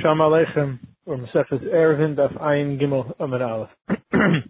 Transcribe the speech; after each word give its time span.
Shalom 0.00 0.18
Aleichem, 0.20 0.78
or 1.04 1.18
Maseches 1.18 1.62
Eruvin, 1.64 2.16
Daf 2.16 2.34
Ayin 2.40 2.80
Gimel 2.80 3.12
Amid 3.20 3.42
Aleph. 3.42 3.68
the 3.88 4.40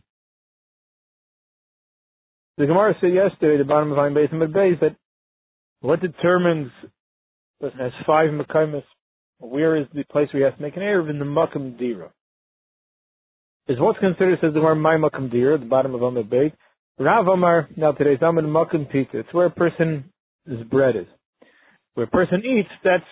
Gemara 2.59 2.95
said 3.01 3.12
yesterday, 3.12 3.59
the 3.59 3.65
bottom 3.65 3.91
of 3.91 3.99
Ayin 3.99 4.15
Beis 4.15 4.33
Amid 4.33 4.53
Beis, 4.53 4.79
that 4.79 4.95
what 5.81 6.01
determines 6.01 6.70
that 7.61 7.73
has 7.75 7.91
five 8.07 8.30
Mekaimis, 8.30 8.84
where 9.41 9.75
is 9.75 9.89
the 9.93 10.05
place 10.05 10.29
where 10.33 10.45
he 10.45 10.45
has 10.45 10.55
to 10.55 10.62
make 10.62 10.77
an 10.77 10.83
Erev 10.83 11.11
in 11.11 11.19
the 11.19 11.25
Makam 11.25 11.77
Dira? 11.77 12.12
Is 13.66 13.80
what's 13.80 13.98
considered, 13.98 14.38
says 14.41 14.55
the 14.55 14.61
Gemara, 14.61 14.77
my 14.77 14.95
Makam 14.95 15.29
Dira, 15.29 15.59
the 15.59 15.65
bottom 15.65 15.97
of 15.97 16.02
Amid 16.02 16.30
Beis. 16.30 16.52
Rav 17.01 17.27
Amar, 17.27 17.69
now 17.77 17.91
today's 17.91 18.23
Amid 18.23 18.45
Makam 18.45 18.88
Pizza, 18.93 19.19
it's 19.19 19.34
where 19.34 19.47
a 19.47 19.51
person's 19.51 20.05
bread 20.70 20.95
is. 20.95 21.06
Where 21.95 22.06
a 22.06 22.11
person 22.11 22.45
eats, 22.45 22.70
that's 22.84 23.02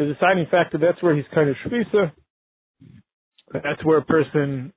the 0.00 0.14
deciding 0.14 0.46
factor, 0.50 0.78
that's 0.78 1.02
where 1.02 1.14
he's 1.14 1.26
kind 1.34 1.50
of 1.50 1.56
shvisa. 1.66 2.12
That's 3.52 3.84
where 3.84 3.98
a 3.98 4.04
person 4.04 4.72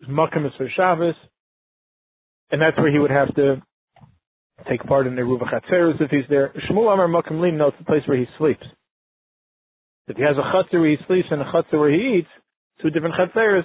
is 0.00 0.08
is 0.08 0.52
for 0.58 0.68
Shabbos. 0.76 1.14
And 2.50 2.60
that's 2.60 2.76
where 2.76 2.92
he 2.92 2.98
would 2.98 3.10
have 3.10 3.34
to 3.36 3.62
take 4.68 4.82
part 4.84 5.06
in 5.06 5.16
the 5.16 5.22
Ruva 5.22 5.44
Chatzeros 5.50 6.00
if 6.00 6.10
he's 6.10 6.28
there. 6.28 6.52
Shmuel 6.68 6.92
Amar 6.92 7.08
Makam 7.08 7.40
Lin 7.40 7.56
knows 7.56 7.72
the 7.78 7.84
place 7.84 8.02
where 8.06 8.18
he 8.18 8.26
sleeps. 8.38 8.64
If 10.08 10.16
he 10.16 10.22
has 10.22 10.36
a 10.36 10.42
chutzner 10.42 10.80
where 10.80 10.90
he 10.90 10.96
sleeps 11.06 11.28
and 11.30 11.40
a 11.40 11.44
chutzner 11.44 11.80
where 11.80 11.90
he 11.90 12.18
eats, 12.18 12.28
two 12.80 12.90
different 12.90 13.16
Chatzeros, 13.16 13.64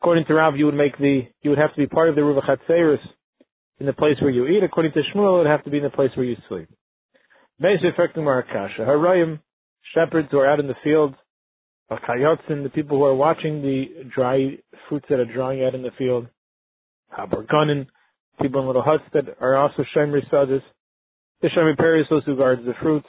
according 0.00 0.26
to 0.26 0.34
Rav, 0.34 0.56
you 0.56 0.66
would 0.66 0.74
make 0.74 0.98
the, 0.98 1.22
you 1.42 1.50
would 1.50 1.58
have 1.58 1.72
to 1.74 1.78
be 1.78 1.86
part 1.86 2.08
of 2.08 2.14
the 2.14 2.20
Ruva 2.20 2.42
Chatzeros 2.44 2.98
in 3.80 3.86
the 3.86 3.92
place 3.92 4.16
where 4.20 4.30
you 4.30 4.46
eat. 4.46 4.62
According 4.62 4.92
to 4.92 5.00
Shmuel, 5.00 5.36
it 5.36 5.38
would 5.38 5.50
have 5.50 5.64
to 5.64 5.70
be 5.70 5.78
in 5.78 5.84
the 5.84 5.90
place 5.90 6.10
where 6.14 6.26
you 6.26 6.36
sleep. 6.48 6.68
Marakasha. 7.60 8.80
Harayim, 8.80 9.40
shepherds 9.94 10.28
who 10.30 10.38
are 10.38 10.50
out 10.50 10.60
in 10.60 10.66
the 10.66 10.74
fields, 10.82 11.14
Akayotzin, 11.90 12.62
the 12.62 12.70
people 12.70 12.98
who 12.98 13.04
are 13.04 13.14
watching 13.14 13.62
the 13.62 14.04
dry 14.14 14.58
fruits 14.88 15.06
that 15.08 15.20
are 15.20 15.32
drying 15.32 15.64
out 15.64 15.74
in 15.74 15.82
the 15.82 15.90
field, 15.96 16.26
Habarganin, 17.16 17.86
people 18.40 18.60
in 18.60 18.66
little 18.66 18.82
huts 18.82 19.04
that 19.14 19.24
are 19.40 19.56
also 19.56 19.84
Shemri 19.96 20.28
Sadis, 20.30 20.62
the 21.40 21.48
Shemri 21.48 21.76
Paris, 21.76 22.06
those 22.10 22.24
who 22.24 22.36
guards 22.36 22.62
the 22.64 22.74
fruits, 22.82 23.06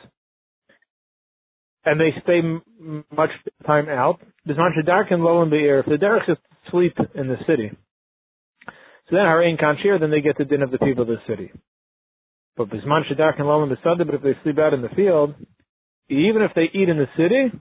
and 1.85 1.99
they 1.99 2.11
stay 2.23 2.39
m- 2.39 3.03
much 3.15 3.31
time 3.65 3.89
out. 3.89 4.21
Bisman 4.47 4.85
dark 4.85 5.07
and 5.11 5.23
low 5.23 5.41
in 5.43 5.49
the 5.49 5.57
air. 5.57 5.79
If 5.79 5.85
the 5.85 5.93
derech 5.93 6.29
is 6.29 6.37
sleep 6.71 6.95
in 7.15 7.27
the 7.27 7.37
city, 7.47 7.71
so 9.09 9.15
then 9.15 9.25
Harain 9.25 9.59
Kanshir, 9.59 9.99
then 9.99 10.11
they 10.11 10.21
get 10.21 10.37
the 10.37 10.45
din 10.45 10.61
of 10.61 10.71
the 10.71 10.77
people 10.77 11.01
of 11.01 11.07
the 11.07 11.17
city. 11.27 11.51
But 12.55 12.69
Bisman 12.69 13.03
dark 13.17 13.35
and 13.39 13.47
low 13.47 13.63
in 13.63 13.69
the 13.69 13.77
Sada, 13.83 14.05
but 14.05 14.15
if 14.15 14.21
they 14.21 14.37
sleep 14.43 14.59
out 14.59 14.73
in 14.73 14.81
the 14.81 14.89
field, 14.89 15.35
even 16.09 16.41
if 16.41 16.51
they 16.55 16.69
eat 16.73 16.89
in 16.89 16.97
the 16.97 17.07
city, 17.15 17.51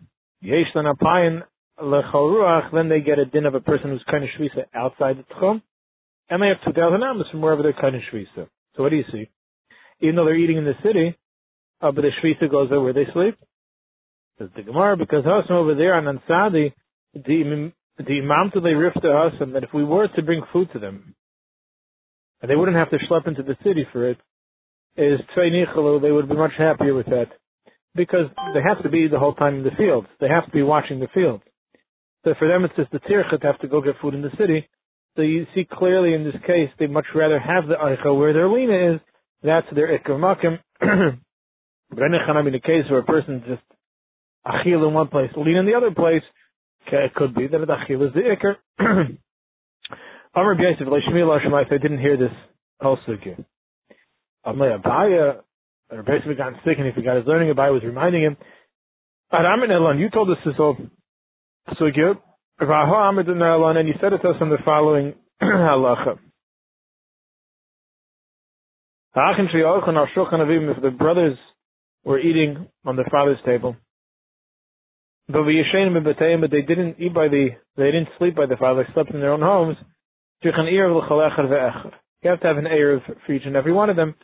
yesh 0.41 0.75
apayin 0.75 1.43
lecharuach, 1.81 2.73
then 2.73 2.89
they 2.89 3.01
get 3.01 3.19
a 3.19 3.27
din 3.27 3.47
of 3.47 3.55
a 3.55 3.61
person 3.61 3.91
who's 3.91 4.05
kind 4.11 4.25
of 4.25 4.31
shvisa 4.39 4.65
outside 4.75 5.19
the 5.19 5.35
tchum, 5.35 5.63
and 6.31 6.43
they 6.43 6.49
have 6.49 6.57
two 6.65 6.73
thousand 6.73 7.03
amas 7.03 7.27
from 7.31 7.43
wherever 7.43 7.63
they're 7.63 7.75
kind 7.75 7.95
of 7.95 8.03
shvisa. 8.13 8.49
So 8.75 8.83
what 8.83 8.91
do 8.91 8.97
you 8.97 9.05
see? 9.13 9.29
Even 10.01 10.17
though 10.17 10.25
they're 10.25 10.37
eating 10.37 10.57
in 10.57 10.65
the 10.65 10.77
city, 10.83 11.17
uh, 11.83 11.93
but 11.93 12.03
the 12.03 12.11
shvisa 12.23 12.51
goes 12.51 12.71
there 12.71 12.81
where 12.81 12.93
they 12.93 13.07
sleep. 13.13 13.37
Says 14.39 14.49
the 14.57 14.63
Gemara, 14.63 14.97
because 14.97 15.27
us 15.27 15.45
over 15.51 15.75
there 15.75 15.95
on 15.95 16.05
Ansadi, 16.05 16.73
the 17.15 17.73
the 17.99 18.21
imam 18.23 18.51
to 18.55 18.61
they 18.61 18.75
rift 18.75 19.03
to 19.03 19.11
us, 19.11 19.33
and 19.41 19.55
that 19.55 19.65
if 19.65 19.75
we 19.75 19.85
were 19.85 20.09
to 20.09 20.23
bring 20.23 20.43
food 20.53 20.69
to 20.73 20.79
them, 20.79 21.15
and 22.41 22.51
they 22.51 22.57
wouldn't 22.57 22.77
have 22.77 22.91
to 22.91 22.99
schlep 22.99 23.27
into 23.27 23.43
the 23.43 23.57
city 23.65 23.87
for 23.93 24.09
it, 24.09 24.19
is 24.97 25.21
tvei 25.37 26.01
they 26.01 26.13
would 26.13 26.29
be 26.29 26.37
much 26.37 26.53
happier 26.57 26.95
with 26.95 27.07
that 27.07 27.29
because 27.99 28.31
they 28.55 28.61
have 28.63 28.83
to 28.83 28.89
be 28.89 29.09
the 29.09 29.19
whole 29.19 29.35
time 29.35 29.57
in 29.57 29.65
the 29.65 29.77
fields. 29.77 30.07
They 30.21 30.29
have 30.29 30.47
to 30.47 30.53
be 30.53 30.63
watching 30.63 31.01
the 31.01 31.09
fields. 31.13 31.43
So 32.25 32.35
for 32.39 32.49
them, 32.49 32.65
it's 32.65 32.77
just 32.77 32.91
the 32.93 33.01
tircha 33.01 33.41
to 33.41 33.47
have 33.47 33.59
to 33.61 33.69
go 33.69 33.83
get 33.83 33.97
food 34.01 34.15
in 34.15 34.23
the 34.23 34.31
city. 34.39 34.67
So 35.17 35.23
you 35.23 35.47
see 35.55 35.67
clearly 35.71 36.15
in 36.15 36.25
this 36.25 36.37
case, 36.47 36.71
they 36.79 36.87
much 36.87 37.07
rather 37.15 37.39
have 37.39 37.67
the 37.67 37.75
aicha 37.75 38.17
where 38.17 38.33
their 38.33 38.49
lina 38.49 38.95
is. 38.95 39.01
That's 39.43 39.67
their 39.75 39.99
ikar 39.99 40.19
makim. 40.19 40.59
but 41.91 42.03
in 42.03 42.13
the 42.53 42.61
case 42.65 42.85
where 42.89 43.01
a 43.01 43.05
person 43.05 43.43
just 43.47 43.63
achil 44.47 44.87
in 44.87 44.95
one 44.95 45.09
place, 45.09 45.31
lean 45.37 45.57
in 45.57 45.67
the 45.67 45.75
other 45.75 45.91
place, 45.91 46.23
it 46.91 47.15
could 47.15 47.35
be 47.35 47.47
that 47.49 47.59
the 47.59 47.67
achil 47.67 48.07
is 48.07 48.15
the 48.15 48.21
ikar. 48.21 48.57
Amr 50.35 50.55
B'Yosef, 50.55 51.67
I 51.71 51.79
didn't 51.79 51.99
hear 52.01 52.17
this 52.17 52.33
also 52.81 53.13
again. 53.13 53.45
Amr 54.45 54.79
Abaye, 54.79 55.41
or 55.91 56.03
basically 56.03 56.35
got 56.35 56.53
sick 56.65 56.79
and 56.79 56.87
if 56.87 56.95
he 56.95 57.01
forgot 57.01 57.17
his 57.17 57.27
learning 57.27 57.51
about 57.51 57.73
was 57.73 57.83
reminding 57.85 58.23
him. 58.23 58.37
Aramin 59.33 59.71
Elon, 59.71 59.99
you 59.99 60.11
told 60.11 60.31
us 60.31 60.37
this 60.45 60.55
all 60.59 60.77
so 61.79 61.87
good. 61.95 62.17
And 62.61 63.89
you 63.89 63.95
said 64.01 64.13
it 64.13 64.19
to 64.19 64.29
us 64.31 64.37
in 64.41 64.49
the 64.49 64.59
following 64.65 65.15
halacha. 65.43 66.19
If 69.15 70.83
the 70.83 70.91
brothers 70.91 71.39
were 72.05 72.19
eating 72.19 72.69
on 72.85 72.97
their 72.97 73.09
father's 73.11 73.39
table, 73.45 73.77
but 75.29 75.43
they 75.45 76.63
didn't 76.63 76.97
eat 76.99 77.15
by 77.15 77.29
the, 77.29 77.49
they 77.77 77.85
didn't 77.87 78.09
sleep 78.19 78.35
by 78.37 78.47
the 78.47 78.57
father, 78.57 78.85
they 78.85 78.93
slept 78.95 79.11
in 79.13 79.21
their 79.21 79.33
own 79.33 79.43
homes. 79.43 79.77
You 80.43 80.53
have 80.53 82.41
to 82.41 82.47
have 82.47 82.57
an 82.57 82.67
ear 82.67 83.03
for 83.27 83.33
each 83.33 83.43
and 83.45 83.57
every 83.57 83.73
one 83.73 83.91
of 83.91 83.97
them 83.97 84.15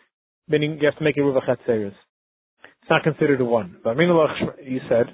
meaning 0.49 0.79
you 0.81 0.87
have 0.87 0.99
to 0.99 1.05
make 1.05 1.17
a 1.17 1.21
ruva 1.21 1.41
chatzeres. 1.47 1.95
It's 2.65 2.91
not 2.91 3.03
considered 3.03 3.41
a 3.41 3.45
one. 3.45 3.77
But 3.83 3.97
you 3.97 4.81
said, 4.89 5.07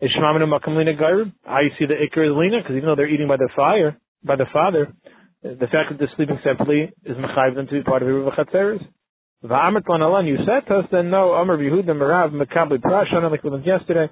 is 0.00 0.10
shmaminu 0.16 0.46
makam 0.46 0.76
lina 0.76 0.94
gairim? 0.94 1.32
How 1.44 1.60
you 1.60 1.70
see 1.78 1.86
the 1.86 1.94
ikr 1.94 2.30
is 2.30 2.36
lina? 2.36 2.62
Because 2.62 2.76
even 2.76 2.86
though 2.86 2.96
they're 2.96 3.08
eating 3.08 3.28
by 3.28 3.36
the 3.36 3.48
fire, 3.56 3.98
by 4.22 4.36
the 4.36 4.46
father, 4.52 4.92
the 5.42 5.66
fact 5.72 5.90
that 5.90 5.98
they're 5.98 6.12
sleeping 6.16 6.38
separately 6.44 6.92
is 7.04 7.16
mechayiv 7.16 7.54
them 7.56 7.66
to 7.66 7.72
be 7.72 7.82
part 7.82 8.02
of 8.02 8.08
the 8.08 8.14
ruva 8.14 8.36
chatzeres. 8.36 8.86
Va'amet 9.44 9.86
lan 9.86 10.26
you 10.26 10.38
said 10.38 10.66
to 10.68 10.78
us, 10.78 10.86
then 10.90 11.10
no, 11.10 11.32
Amr 11.32 11.58
Yehuda 11.58 11.90
Merav 11.90 12.32
Mekabli 12.32 12.78
Prashana, 12.78 13.30
like 13.30 13.42
we 13.42 13.50
learned 13.50 13.66
yesterday. 13.66 14.08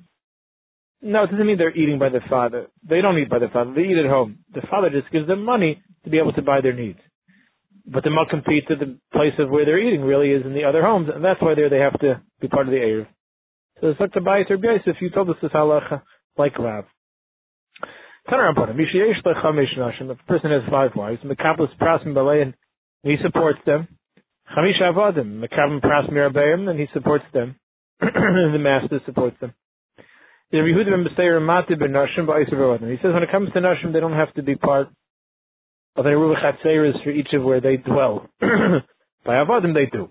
No, 1.00 1.24
it 1.24 1.30
doesn't 1.30 1.47
mean 1.47 1.56
they're 1.56 1.74
eating 1.74 1.98
by 1.98 2.10
the 2.10 2.20
father. 2.28 2.66
They 2.88 3.00
don't 3.00 3.19
eat 3.19 3.30
by 3.30 3.38
the 3.38 3.48
father. 3.48 3.72
They 3.74 3.82
eat 3.82 3.97
at 3.97 4.10
home. 4.10 4.41
The 4.54 4.60
father 4.70 4.91
just 4.91 5.10
gives 5.10 5.26
them 5.26 5.44
money 5.44 5.82
to 6.04 6.10
be 6.10 6.19
able 6.19 6.32
to 6.34 6.42
buy 6.42 6.60
their 6.60 6.74
needs 6.74 7.00
but 7.87 8.04
the 8.04 8.10
Malkum 8.10 8.44
pizza, 8.44 8.75
the 8.76 8.98
place 9.12 9.34
of 9.38 9.50
where 9.50 9.65
they're 9.65 9.78
eating 9.78 10.03
really 10.03 10.31
is 10.31 10.44
in 10.44 10.54
the 10.54 10.65
other 10.65 10.82
homes, 10.82 11.09
and 11.12 11.25
that's 11.25 11.41
why 11.41 11.54
there 11.54 11.70
they 11.70 11.78
have 11.78 11.98
to 12.00 12.20
be 12.41 12.48
part 12.48 12.66
of 12.66 12.72
the 12.72 12.78
Erev. 12.78 13.06
So 13.81 13.88
it's 13.88 14.00
like 14.00 14.12
the 14.12 14.20
Bayis 14.20 14.50
or 14.50 14.54
If 14.87 14.97
you 15.00 15.10
told 15.10 15.28
us 15.31 15.37
this 15.43 15.50
halacha, 15.50 16.03
like 16.37 16.59
Rav. 16.59 16.84
A 18.25 18.31
person 20.28 20.50
has 20.50 20.62
five 20.71 20.91
wives, 20.94 21.22
Mekablis 21.25 21.76
Prasim 21.81 22.15
Balayan, 22.15 22.54
he 23.03 23.16
supports 23.22 23.59
them. 23.66 23.88
Chamish 24.56 24.81
Avadim, 24.81 25.42
Mekabim 25.44 25.81
Pras 25.81 26.09
Mirabayim, 26.09 26.69
and 26.69 26.78
he 26.78 26.87
supports 26.92 27.25
them. 27.34 27.56
the 28.00 28.59
master 28.60 29.00
supports 29.06 29.37
them. 29.41 29.53
He 30.53 30.59
says 30.59 30.75
when 33.15 33.22
it 33.22 33.31
comes 33.31 33.53
to 33.53 33.60
Nashim, 33.60 33.92
they 33.92 34.00
don't 34.00 34.12
have 34.12 34.34
to 34.34 34.42
be 34.42 34.54
part 34.54 34.88
of 35.97 36.06
a 36.06 36.08
Ruach 36.08 36.42
Hatzeris 36.42 37.03
for 37.04 37.10
each 37.10 37.28
of 37.32 37.42
where 37.42 37.60
they 37.60 37.76
dwell. 37.76 38.26
By 38.41 39.34
Avadim 39.34 39.75
they 39.75 39.86
do. 39.86 40.08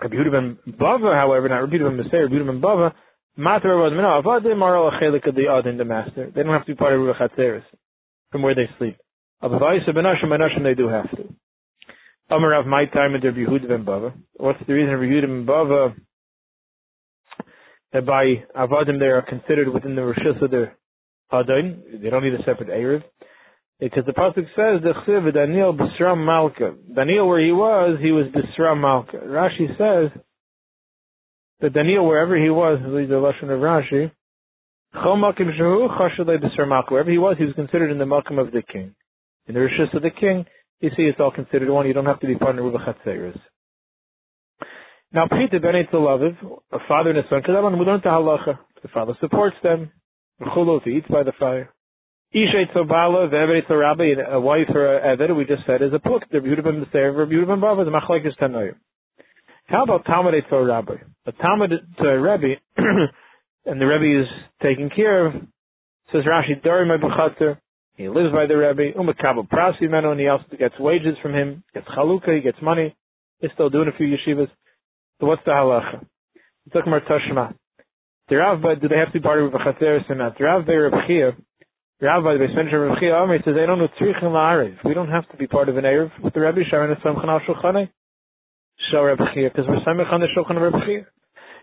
Rabbi 0.00 0.14
Yehuda 0.14 0.32
ben 0.32 0.74
Bava, 0.74 1.14
however, 1.14 1.48
not 1.48 1.60
Rabbi 1.60 1.76
Yehuda 1.76 1.96
ben 1.96 2.04
Meseir, 2.04 2.22
Rabbi 2.24 2.34
Yehuda 2.34 2.46
ben 2.46 2.60
Bava, 2.60 2.92
Matar 3.38 3.66
Avadim, 3.66 3.96
no, 3.96 4.22
Avadim 4.22 4.62
are 4.62 4.76
all 4.76 4.88
a 4.88 5.00
chelik 5.00 5.26
of 5.28 5.34
the 5.34 5.48
Adin, 5.48 5.78
the 5.78 5.84
master. 5.84 6.30
They 6.34 6.42
don't 6.42 6.52
have 6.52 6.66
to 6.66 6.72
be 6.72 6.76
part 6.76 6.94
of 6.94 7.00
Ruach 7.00 7.20
Hatzeris 7.20 7.64
from 8.30 8.42
where 8.42 8.54
they 8.54 8.68
sleep. 8.78 8.96
Avavaisa 9.42 9.94
ben 9.94 10.04
Ashim, 10.04 10.30
ben 10.30 10.40
Ashim 10.40 10.62
they 10.62 10.74
do 10.74 10.88
have 10.88 11.10
to. 11.12 11.34
Amar 12.28 12.54
of 12.54 12.66
my 12.66 12.86
time 12.86 13.14
at 13.14 13.24
Rabbi 13.24 13.38
Yehuda 13.38 13.68
ben 13.68 13.84
Bava. 13.84 14.12
What's 14.36 14.58
the 14.66 14.72
reason 14.72 14.94
Rabbi 14.94 15.04
Yehuda 15.04 15.26
ben 15.26 15.46
Bava 15.46 15.94
that 17.92 18.06
by 18.06 18.44
Avadim 18.56 18.98
they 18.98 19.06
are 19.06 19.22
considered 19.22 19.72
within 19.72 19.94
the 19.94 20.02
Rishus 20.02 20.42
of 20.42 20.50
the 20.50 20.72
Adin? 21.32 22.00
They 22.02 22.10
don't 22.10 22.24
need 22.24 22.34
a 22.34 22.42
separate 22.44 22.68
Erev. 22.68 23.02
Because 23.78 24.04
the 24.06 24.12
pasuk 24.12 24.46
says 24.56 24.80
the 24.82 24.94
chsiv 25.06 25.34
Daniel 25.34 25.74
Bisram 25.74 26.24
Malka. 26.24 26.74
Daniel, 26.94 27.28
where 27.28 27.44
he 27.44 27.52
was, 27.52 27.98
he 28.00 28.10
was 28.10 28.24
Bisram 28.26 28.80
Malka. 28.80 29.18
Rashi 29.18 29.68
says 29.76 30.10
that 31.60 31.74
Daniel, 31.74 32.06
wherever 32.06 32.42
he 32.42 32.48
was, 32.48 32.78
is 32.80 33.08
the 33.08 33.14
lashon 33.14 33.44
of 33.44 33.60
Rashi. 33.60 34.10
Wherever 34.94 35.32
he 37.10 37.18
was, 37.18 37.36
he 37.38 37.44
was 37.44 37.54
considered 37.54 37.90
in 37.90 37.98
the 37.98 38.06
malkum 38.06 38.38
of 38.40 38.50
the 38.50 38.62
king. 38.62 38.94
In 39.46 39.54
the 39.54 39.60
rishus 39.60 39.92
of 39.94 40.00
the 40.00 40.10
king, 40.10 40.46
you 40.80 40.88
see, 40.96 41.02
it's 41.02 41.20
all 41.20 41.30
considered 41.30 41.68
one. 41.68 41.86
You 41.86 41.92
don't 41.92 42.06
have 42.06 42.20
to 42.20 42.26
be 42.26 42.34
partner 42.34 42.62
with 42.62 42.74
a 42.74 42.78
chatzeris. 42.78 43.38
Now, 45.12 45.28
Peter 45.28 45.60
ben 45.60 45.74
Eitzel 45.74 46.58
a 46.72 46.78
father 46.88 47.10
and 47.10 47.18
a 47.18 47.28
son, 47.28 47.42
because 47.42 47.78
we 47.78 47.84
learned 47.84 48.02
the 48.02 48.08
halacha. 48.08 48.58
The 48.82 48.88
father 48.88 49.14
supports 49.20 49.56
them. 49.62 49.92
If 50.40 50.82
he 50.84 50.92
eats 50.92 51.08
by 51.08 51.22
the 51.22 51.32
fire. 51.38 51.74
Ishay 52.36 52.70
Tzobala, 52.74 53.30
Ve'evet 53.30 53.70
Rabbi, 53.70 54.20
a 54.30 54.38
wife 54.38 54.68
or 54.74 54.98
a 54.98 55.16
Eved, 55.16 55.34
we 55.34 55.46
just 55.46 55.62
said, 55.66 55.80
is 55.80 55.94
a 55.94 55.98
puk. 55.98 56.22
The 56.30 56.40
Sefer, 56.92 57.24
beauty 57.24 57.50
of 57.50 57.58
Bava, 57.58 57.82
the 57.82 57.90
Machlek 57.90 58.26
is 58.26 58.34
Tanoim. 58.38 58.74
How 59.68 59.84
about 59.84 60.04
Talmud 60.04 60.34
Rabbi? 60.52 60.96
A 61.24 61.32
Talmud 61.32 61.72
a 61.72 62.20
Rebbe, 62.20 62.60
and 63.66 63.80
the 63.80 63.86
Rebbe 63.86 64.22
is 64.22 64.28
taking 64.62 64.90
care 64.94 65.28
of, 65.28 65.32
Says 66.12 66.24
Rashi, 66.24 66.62
Dari 66.62 66.86
Mebuchater, 66.86 67.56
he 67.96 68.06
lives 68.10 68.34
by 68.34 68.44
the 68.46 68.54
Rebbe, 68.54 68.92
Umakabel 68.98 69.48
Prasi 69.48 69.90
Meno, 69.90 70.10
and 70.10 70.20
he 70.20 70.28
also 70.28 70.44
gets 70.58 70.78
wages 70.78 71.16
from 71.22 71.32
him, 71.32 71.64
gets 71.72 71.88
chalukah, 71.88 72.36
he 72.36 72.42
gets 72.42 72.58
money. 72.60 72.94
He's 73.40 73.50
still 73.54 73.70
doing 73.70 73.88
a 73.88 73.96
few 73.96 74.06
yeshivas. 74.06 74.50
So 75.20 75.26
what's 75.26 75.42
the 75.46 75.52
halacha? 75.52 76.04
It's 76.66 76.74
talking 76.74 76.92
about 76.92 77.08
Tashma. 77.08 77.54
The 78.28 78.36
Rav, 78.36 78.60
do 78.82 78.88
they 78.88 78.98
have 78.98 79.12
to 79.12 79.18
be 79.18 79.20
part 79.20 79.42
of 79.42 79.52
Chateris 79.52 80.04
or 80.10 80.16
not? 80.16 80.36
The 80.36 80.44
Rav 80.44 80.66
by 80.66 80.74
Reb 80.74 80.92
Chia, 82.00 82.08
Rav 82.08 82.24
by 82.24 82.34
the 82.34 82.40
Beis 82.40 82.52
of 82.52 82.80
Reb 82.80 82.98
Chia, 83.00 83.14
Amr 83.14 83.38
says 83.38 83.54
they 83.54 83.66
don't 83.66 83.78
know 83.78 83.88
Tzrichin 84.00 84.24
La'arev. 84.24 84.76
We 84.84 84.94
don't 84.94 85.08
have 85.08 85.28
to 85.30 85.36
be 85.36 85.46
part 85.46 85.68
of 85.68 85.76
an 85.76 85.84
Erev 85.84 86.10
with 86.22 86.34
the 86.34 86.40
Rebbe 86.40 86.60
Sharon 86.68 86.90
and 86.90 87.00
Samchan 87.00 87.28
al 87.28 87.40
Shulchanei. 87.40 87.88
Show 88.90 89.02
Reb 89.02 89.18
Chia, 89.34 89.48
because 89.48 89.64
we're 89.68 89.80
Samchan 89.80 90.12
on 90.12 90.20
the 90.20 90.26
Shulchan 90.36 90.56
of 90.56 90.62
Reb 90.62 90.82
Chia. 90.84 91.06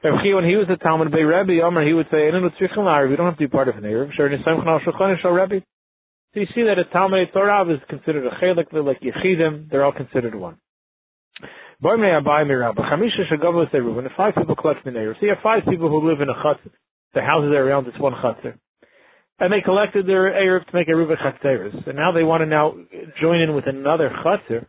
Reb 0.03 0.23
Chia, 0.23 0.35
when 0.35 0.45
he 0.45 0.55
was 0.55 0.67
a 0.69 0.77
Talmud 0.77 1.11
by 1.11 1.19
Rebbe, 1.19 1.61
Amr, 1.63 1.85
he 1.85 1.93
would 1.93 2.07
say, 2.09 2.27
I 2.27 2.31
don't. 2.31 2.43
We 2.43 3.15
don't 3.15 3.25
have 3.25 3.37
to 3.37 3.39
be 3.39 3.47
part 3.47 3.67
of 3.67 3.77
an 3.77 3.83
Erev. 3.83 4.11
Sharon 4.13 4.33
and 4.33 4.43
Samchan 4.43 4.65
al 4.65 4.79
Shulchanei, 4.79 5.21
show 5.21 5.29
Rebbe. 5.29 5.63
So 6.33 6.39
you 6.39 6.47
see 6.55 6.63
that 6.63 6.79
a 6.79 6.85
Talmud 6.85 7.31
Torah 7.31 7.71
is 7.71 7.79
considered 7.87 8.25
a 8.25 8.31
chelik, 8.41 8.73
like 8.73 9.01
Yechidim, 9.01 9.69
they're 9.69 9.85
all 9.85 9.91
considered 9.91 10.33
one. 10.33 10.57
When 11.79 12.01
the 12.01 14.09
five 14.17 14.35
people 14.35 14.55
collect 14.55 14.83
the 14.83 14.91
neighbors, 14.91 15.17
so 15.19 15.25
you 15.25 15.33
have 15.35 15.43
five 15.43 15.63
people 15.69 15.89
who 15.89 16.09
live 16.09 16.21
in 16.21 16.29
a 16.29 16.33
chutz, 16.33 16.57
the 17.13 17.21
houses 17.21 17.51
are 17.51 17.61
around 17.61 17.85
this 17.85 17.99
one 17.99 18.13
chutzner. 18.13 18.57
And 19.39 19.51
they 19.51 19.61
collected 19.61 20.05
their 20.07 20.31
Erev 20.31 20.65
to 20.67 20.75
make 20.75 20.87
a 20.87 20.91
Ruva 20.91 21.17
Chatzeres. 21.17 21.87
And 21.87 21.95
now 21.95 22.11
they 22.11 22.23
want 22.23 22.41
to 22.41 22.45
now 22.45 22.75
join 23.19 23.41
in 23.41 23.55
with 23.55 23.67
another 23.67 24.09
Chatzer. 24.23 24.67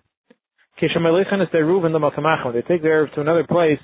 They 0.81 0.89
take 0.89 2.83
their 2.83 3.07
Erev 3.07 3.15
to 3.15 3.21
another 3.21 3.45
place. 3.45 3.79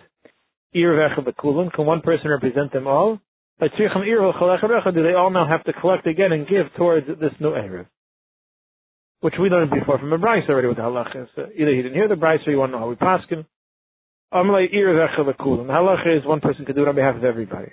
Can 0.72 1.86
one 1.86 2.00
person 2.00 2.30
represent 2.30 2.72
them 2.72 2.86
all? 2.86 3.20
Do 3.60 3.68
they 3.68 5.14
all 5.14 5.30
now 5.30 5.46
have 5.46 5.64
to 5.64 5.72
collect 5.74 6.06
again 6.06 6.32
and 6.32 6.48
give 6.48 6.72
towards 6.76 7.06
this 7.06 7.32
new 7.40 7.50
Erev? 7.50 7.86
Which 9.20 9.34
we 9.38 9.50
learned 9.50 9.70
before 9.70 9.98
from 9.98 10.12
a 10.14 10.18
Braisa 10.18 10.48
already 10.48 10.68
with 10.68 10.78
the 10.78 10.82
halacha. 10.82 11.28
So 11.36 11.42
either 11.54 11.70
he 11.70 11.82
didn't 11.82 11.94
hear 11.94 12.08
the 12.08 12.14
Braisa 12.14 12.48
or 12.48 12.52
you 12.52 12.58
want 12.58 12.70
to 12.70 12.78
know 12.78 12.84
how 12.84 12.88
we 12.88 12.96
pass 12.96 13.20
him. 13.28 13.46
The 14.32 14.38
halacha 14.38 16.18
is 16.18 16.24
one 16.24 16.40
person 16.40 16.64
could 16.64 16.74
do 16.74 16.82
it 16.82 16.88
on 16.88 16.94
behalf 16.94 17.16
of 17.16 17.24
everybody. 17.24 17.68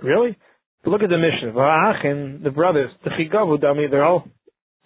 Really? 0.00 0.38
Look 0.86 1.02
at 1.02 1.08
the 1.08 1.18
mission. 1.18 1.48
Of 1.48 1.56
the 2.44 2.50
brothers, 2.50 2.90
the 3.04 3.10
Chigavu 3.10 3.58
Dami, 3.58 3.90
they're 3.90 4.04
all 4.04 4.24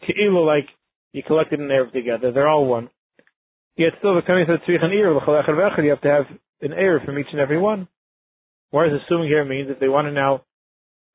Ki'ilu 0.06 0.46
like 0.46 0.66
you 1.12 1.22
collected 1.26 1.58
an 1.58 1.68
Erev 1.68 1.92
together. 1.92 2.30
They're 2.32 2.48
all 2.48 2.66
one. 2.66 2.88
Yet 3.76 3.92
still, 3.98 4.14
the 4.14 4.22
coming 4.22 4.46
to 4.46 4.58
Tzrich 4.58 4.84
and 4.84 4.92
you 4.92 5.90
have 5.90 6.00
to 6.00 6.08
have 6.08 6.26
an 6.62 6.70
Erev 6.70 7.04
from 7.04 7.18
each 7.18 7.26
and 7.32 7.40
every 7.40 7.58
one. 7.58 7.88
Whereas 8.70 8.92
assuming 9.04 9.28
here 9.28 9.44
means 9.44 9.70
if 9.70 9.80
they 9.80 9.88
want 9.88 10.06
to 10.06 10.12
now 10.12 10.42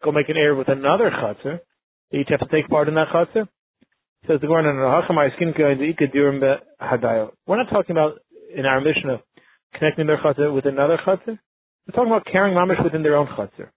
go 0.04 0.12
make 0.12 0.30
an 0.30 0.36
Erev 0.36 0.58
with 0.58 0.70
another 0.70 1.12
Chatzar, 1.12 1.60
they 2.12 2.20
each 2.20 2.30
have 2.30 2.40
to 2.40 2.48
take 2.48 2.68
part 2.70 2.88
in 2.88 2.96
that 2.96 3.08
Chatzar. 3.14 3.48
Says 4.28 4.40
the 4.42 4.48
Gemara, 4.48 4.92
We're 7.46 7.58
not 7.58 7.70
talking 7.70 7.92
about 7.92 8.20
in 8.56 8.66
our 8.66 8.82
mission 8.82 9.10
of 9.10 9.20
connecting 9.76 10.08
their 10.08 10.18
Chatzar 10.18 10.54
with 10.54 10.66
another 10.66 10.98
Chatzar. 11.06 11.38
We're 11.88 11.94
talking 11.94 12.12
about 12.12 12.26
carrying 12.32 12.56
mamish 12.56 12.84
within 12.84 13.04
their 13.04 13.16
own 13.18 13.28
Chatzar. 13.28 13.70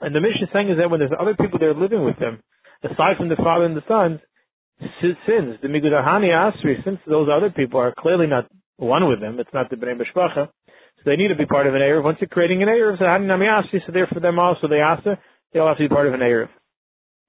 And 0.00 0.14
the 0.14 0.20
is 0.20 0.48
saying 0.52 0.70
is 0.70 0.78
that 0.78 0.90
when 0.90 1.00
there's 1.00 1.12
other 1.18 1.34
people 1.34 1.58
there 1.58 1.74
living 1.74 2.04
with 2.04 2.18
them, 2.18 2.40
aside 2.82 3.16
from 3.18 3.28
the 3.28 3.36
father 3.36 3.64
and 3.64 3.76
the 3.76 3.84
sons, 3.88 4.20
sins, 5.02 5.56
the 5.60 5.68
Migudahani 5.68 6.32
Asri, 6.32 6.82
since 6.84 6.98
those 7.06 7.28
other 7.28 7.50
people 7.50 7.80
are 7.80 7.92
clearly 7.96 8.26
not 8.26 8.48
one 8.76 9.08
with 9.08 9.20
them, 9.20 9.38
it's 9.38 9.52
not 9.52 9.68
the 9.68 9.76
Bnei 9.76 10.00
Beshpacha, 10.00 10.48
so 10.66 11.02
they 11.04 11.16
need 11.16 11.28
to 11.28 11.36
be 11.36 11.44
part 11.44 11.66
of 11.66 11.74
an 11.74 11.80
Erev. 11.80 12.02
Once 12.02 12.18
you're 12.20 12.28
creating 12.28 12.62
an 12.62 12.68
Erev, 12.68 12.98
so 12.98 13.04
Hani 13.04 13.26
Nami 13.26 13.46
Asri, 13.46 13.80
so 13.86 13.92
therefore 13.92 14.20
them 14.20 14.38
also, 14.38 14.68
they 14.68 14.80
ask 14.80 15.04
they 15.52 15.60
all 15.60 15.68
have 15.68 15.76
to 15.76 15.84
be 15.84 15.88
part 15.88 16.06
of 16.06 16.14
an 16.14 16.20
Erev. 16.20 16.48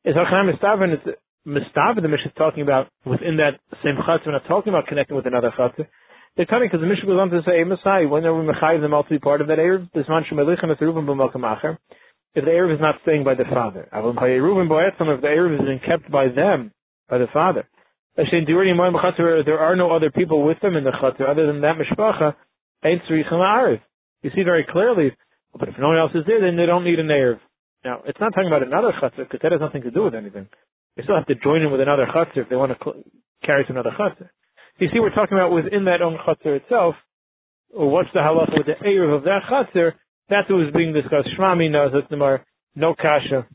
It's 0.05 0.17
Hachanam 0.17 0.51
Mistav, 0.51 0.79
it's 0.81 1.19
Mistav, 1.43 1.95
the 2.01 2.07
mission 2.07 2.27
is 2.27 2.37
talking 2.37 2.61
about 2.61 2.87
within 3.05 3.37
that 3.37 3.59
same 3.83 3.95
Chatzah, 3.97 4.27
we're 4.27 4.31
not 4.33 4.47
talking 4.47 4.71
about 4.71 4.87
connecting 4.87 5.17
with 5.17 5.25
another 5.25 5.51
Chatzah. 5.57 5.87
They're 6.37 6.45
coming 6.45 6.69
because 6.71 6.79
the 6.79 6.87
mission 6.87 7.07
goes 7.07 7.19
on 7.19 7.29
to 7.31 7.41
say, 7.45 7.61
Messiah, 7.65 8.07
when 8.07 8.23
are 8.25 8.33
we 8.33 8.47
Mechayiv 8.47 8.81
them 8.81 8.93
all 8.93 9.03
to 9.03 9.09
be 9.09 9.19
part 9.19 9.41
of 9.41 9.47
that 9.47 9.57
Erev? 9.57 9.91
This 9.93 10.05
man 10.07 10.23
Shemelichem 10.31 10.71
is 10.71 10.77
Reuben 10.79 11.05
B'Malkam 11.05 11.43
Acher 11.43 11.77
if 12.33 12.45
the 12.45 12.51
Erev 12.51 12.73
is 12.75 12.81
not 12.81 12.95
staying 13.03 13.23
by 13.23 13.35
the 13.35 13.43
father. 13.45 13.89
If 13.91 13.91
the 13.91 15.27
Erev 15.27 15.55
is 15.55 15.65
being 15.65 15.79
kept 15.85 16.09
by 16.11 16.27
them, 16.29 16.71
by 17.09 17.17
the 17.17 17.27
father. 17.33 17.67
There 18.15 19.59
are 19.59 19.75
no 19.75 19.91
other 19.91 20.11
people 20.11 20.43
with 20.45 20.59
them 20.61 20.75
in 20.75 20.83
the 20.83 20.91
Chatzar 20.91 21.29
other 21.29 21.47
than 21.47 21.61
that 21.61 21.75
Mishpacha, 21.77 22.35
You 22.83 24.31
see 24.35 24.43
very 24.43 24.65
clearly, 24.69 25.15
but 25.57 25.69
if 25.69 25.77
no 25.79 25.87
one 25.89 25.97
else 25.97 26.11
is 26.15 26.25
there, 26.25 26.41
then 26.41 26.55
they 26.57 26.65
don't 26.65 26.83
need 26.83 26.99
an 26.99 27.07
Erev. 27.07 27.39
Now, 27.83 28.01
it's 28.05 28.19
not 28.19 28.33
talking 28.33 28.47
about 28.47 28.63
another 28.63 28.91
Chatzar, 29.01 29.17
because 29.17 29.39
that 29.43 29.51
has 29.51 29.61
nothing 29.61 29.81
to 29.83 29.91
do 29.91 30.03
with 30.03 30.15
anything. 30.15 30.47
They 30.95 31.03
still 31.03 31.15
have 31.15 31.27
to 31.27 31.35
join 31.35 31.61
in 31.61 31.71
with 31.71 31.81
another 31.81 32.05
Chatzar 32.05 32.37
if 32.37 32.49
they 32.49 32.55
want 32.55 32.71
to 32.77 32.93
carry 33.45 33.65
to 33.65 33.71
another 33.71 33.91
Chatzar. 33.97 34.29
You 34.77 34.87
see, 34.93 34.99
we're 34.99 35.15
talking 35.15 35.37
about 35.37 35.51
within 35.51 35.85
that 35.85 36.01
own 36.01 36.17
Chatzar 36.27 36.57
itself, 36.61 36.95
what's 37.71 38.09
the 38.13 38.19
halacha 38.19 38.57
with 38.57 38.67
the 38.67 38.75
Erev 38.85 39.17
of 39.17 39.23
that 39.23 39.43
Chatzar, 39.49 39.93
that's 40.29 40.49
what 40.49 40.57
was 40.57 40.73
being 40.73 40.93
discussed. 40.93 41.29
Shmami 41.37 41.69
knows 41.71 41.91
that 41.93 42.09
Nemar, 42.09 42.41
no 42.75 42.95
kasha. 42.95 43.47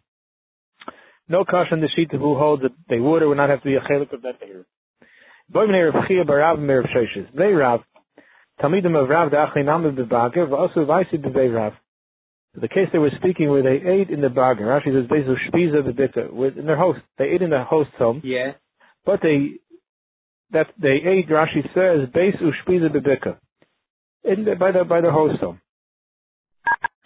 No 1.29 1.45
kasha 1.45 1.75
in 1.75 1.81
the 1.81 1.89
sheet 1.95 2.13
of 2.13 2.21
who 2.21 2.37
holds 2.37 2.63
that 2.63 2.73
they 2.89 3.01
would 3.01 3.23
or 3.23 3.29
would 3.29 3.37
not 3.37 3.51
have 3.51 3.63
to 3.63 3.67
be 3.67 3.75
a 3.75 3.81
chelik 3.81 4.13
of 4.13 4.23
that 4.23 4.41
Erev. 4.41 4.65
Boy 5.49 5.67
Bnei 5.67 5.93
Rav 5.93 6.07
Chia 6.07 6.25
Barav 6.25 6.59
Meir 6.59 6.83
Sheshes. 6.85 7.33
Bnei 7.35 7.59
Rav. 7.59 7.81
Talmidim 8.61 9.01
of 9.01 9.09
Rav 9.09 9.31
Da'achli 9.31 9.65
Named 9.65 9.99
Bebager, 9.99 10.49
V'asu 10.49 10.79
Vaisi 10.79 11.15
B'vei 11.15 11.55
Rav. 11.55 11.73
The 12.59 12.69
case 12.69 12.89
they 12.91 12.99
were 12.99 13.11
speaking 13.19 13.51
where 13.51 13.63
they 13.63 13.87
ate 13.87 14.09
in 14.09 14.23
the 14.23 14.31
bargain. 14.31 14.65
Rashi 14.65 14.87
says 14.87 15.07
basically 15.11 15.37
shpiza 15.51 15.83
bebita 15.83 16.59
in 16.59 16.67
their 16.67 16.77
host. 16.77 17.01
They 17.19 17.27
ate 17.27 17.43
in 17.43 17.51
the 17.51 17.63
host's 17.63 17.93
home. 17.99 18.23
Yeah. 18.25 18.53
But 19.05 19.21
they 19.23 19.61
that 20.53 20.69
they 20.81 21.03
ate. 21.05 21.29
Rashi 21.29 21.63
says 21.75 22.09
base 22.15 22.37
ushpiza 22.37 22.89
bebika 22.89 23.37
in 24.25 24.47
the, 24.47 24.55
by 24.55 24.73
the 24.73 24.85
by 24.85 25.03
the 25.03 25.11
host 25.11 25.39
home. 25.41 25.61
Vasu 26.56 26.56
Baisu 26.56 26.56
Bei 26.56 26.56
Rab, 26.56 26.56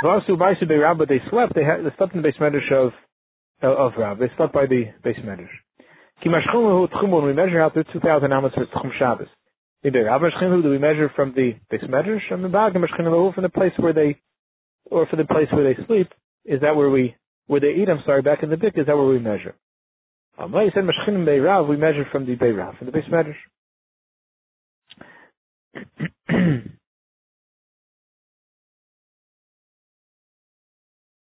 but 0.03 1.09
they 1.09 1.21
slept, 1.31 1.55
they, 1.55 1.65
had, 1.65 1.85
they 1.85 1.95
slept 1.97 2.15
in 2.15 2.23
the 2.23 2.29
base 2.29 2.39
medrash 2.41 2.73
of, 2.73 2.93
of 3.63 3.93
Rab. 3.99 4.19
They 4.19 4.31
slept 4.37 4.53
by 4.53 4.67
the 4.67 4.85
base 5.05 5.19
medrash. 5.25 5.49
When 6.23 7.25
we 7.25 7.33
measure 7.33 7.61
out 7.61 7.75
the 7.75 7.85
2,000 7.93 8.33
amas 8.33 8.53
for 8.55 8.67
Tchum 8.67 8.91
Shabbos. 8.99 9.29
Do 9.83 10.71
we 10.71 10.79
measure 10.79 11.11
from 11.17 11.33
the 11.35 11.55
base 11.71 11.83
medrash? 11.83 12.31
And 12.31 12.45
the 12.45 13.33
from 13.35 13.43
the 13.43 13.49
place 13.49 13.73
where 13.79 13.93
they, 13.93 14.21
or 14.91 15.07
for 15.07 15.17
the 15.17 15.25
place 15.25 15.49
where 15.53 15.65
they 15.65 15.83
sleep, 15.87 16.09
is 16.45 16.61
that 16.61 16.77
where 16.77 16.91
we, 16.91 17.17
where 17.47 17.61
they 17.61 17.75
eat, 17.81 17.89
I'm 17.89 18.03
sorry, 18.05 18.23
back 18.23 18.43
in 18.43 18.51
the 18.51 18.57
Dik, 18.57 18.77
is 18.77 18.87
that 18.87 18.97
where 18.97 19.07
we 19.07 19.19
measure? 19.19 19.55
Um, 20.39 20.53
he 20.53 20.71
said 20.75 20.85
Mashchim 20.85 21.25
Bei 21.27 21.39
Rav, 21.39 21.67
we 21.67 21.77
measure 21.77 22.07
from 22.11 22.27
the 22.27 22.35
Bei 22.35 22.51
Rav, 22.51 22.77
from 22.77 22.87
the 22.87 22.93
base 22.93 23.05
medrash. 23.11 23.37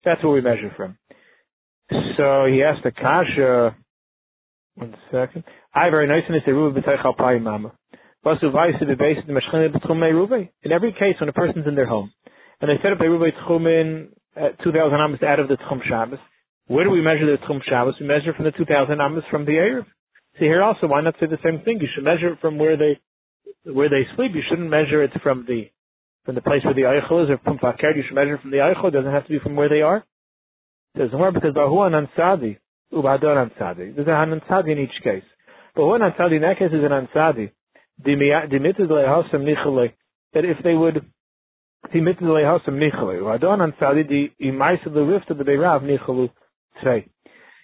That's 0.05 0.24
what 0.24 0.33
we 0.33 0.41
measure 0.41 0.71
from. 0.77 0.97
So 1.89 2.45
he 2.45 2.63
asked 2.63 2.83
the 2.83 2.91
kasha. 2.91 3.75
One 4.75 4.95
second. 5.12 5.43
I 5.74 5.89
very 5.89 6.07
nice 6.07 6.24
mama. 7.41 7.74
In 8.24 8.31
every 10.71 10.93
case, 10.93 11.15
when 11.19 11.29
a 11.29 11.33
person's 11.33 11.67
in 11.67 11.75
their 11.75 11.85
home, 11.85 12.12
and 12.62 12.69
they 12.69 12.81
set 12.81 12.91
up 12.91 13.00
a 13.00 13.03
Ruva 13.03 13.29
Tchumin 13.47 14.07
uh, 14.35 14.47
at 14.47 14.63
2,000 14.63 15.00
amas 15.00 15.24
out 15.24 15.39
of 15.39 15.47
the 15.47 15.57
Tchum 15.57 15.83
Shabbos, 15.88 16.19
where 16.67 16.83
do 16.83 16.89
we 16.89 17.01
measure 17.01 17.25
the 17.25 17.38
Tchum 17.45 17.63
Shabbos? 17.63 17.95
We 18.00 18.07
measure 18.07 18.33
from 18.33 18.45
the 18.45 18.51
2,000 18.51 19.00
amas 19.00 19.24
from 19.29 19.45
the 19.45 19.51
Erev. 19.51 19.85
See 20.39 20.45
here 20.45 20.63
also, 20.63 20.88
why 20.88 21.01
not 21.01 21.15
say 21.19 21.27
the 21.27 21.38
same 21.43 21.62
thing? 21.63 21.79
You 21.79 21.88
should 21.93 22.03
measure 22.03 22.33
it 22.33 22.39
from 22.41 22.57
where 22.57 22.75
they 22.75 23.00
where 23.71 23.89
they 23.89 24.07
sleep. 24.15 24.31
You 24.33 24.41
shouldn't 24.50 24.69
measure 24.69 25.03
it 25.03 25.12
from 25.24 25.45
the 25.47 25.69
from 26.25 26.36
the 26.36 26.41
place 26.41 26.63
where 26.65 26.74
the 26.74 26.82
Eichel 26.82 27.24
is, 27.24 27.29
or 27.29 27.38
from 27.44 27.60
Fakir. 27.60 27.96
You 27.96 28.03
should 28.08 28.15
measure 28.15 28.38
from 28.39 28.51
the 28.51 28.58
Eichel. 28.58 28.88
It 28.88 28.91
doesn't 28.91 29.12
have 29.12 29.25
to 29.25 29.29
be 29.29 29.39
from 29.39 29.55
where 29.55 29.70
they 29.70 29.82
are. 29.82 30.03
There's 30.96 31.12
more 31.12 31.32
because 31.32 31.53
Bahu 31.53 31.89
Ansadi, 31.89 32.58
Ubadon 32.91 33.50
Ansadi. 33.50 33.96
There's 33.96 34.08
an 34.08 34.39
Ansadi 34.39 34.72
in 34.72 34.79
each 34.79 35.03
case. 35.03 35.24
But 35.75 35.86
one 35.86 36.01
Ansadi 36.01 36.38
in 36.38 36.41
that 36.41 36.58
case 36.58 36.72
is 36.72 36.84
an 36.84 36.91
Ansadi. 36.91 37.51
That 40.34 40.46
if 40.46 40.58
they 40.63 40.74
would. 40.74 41.05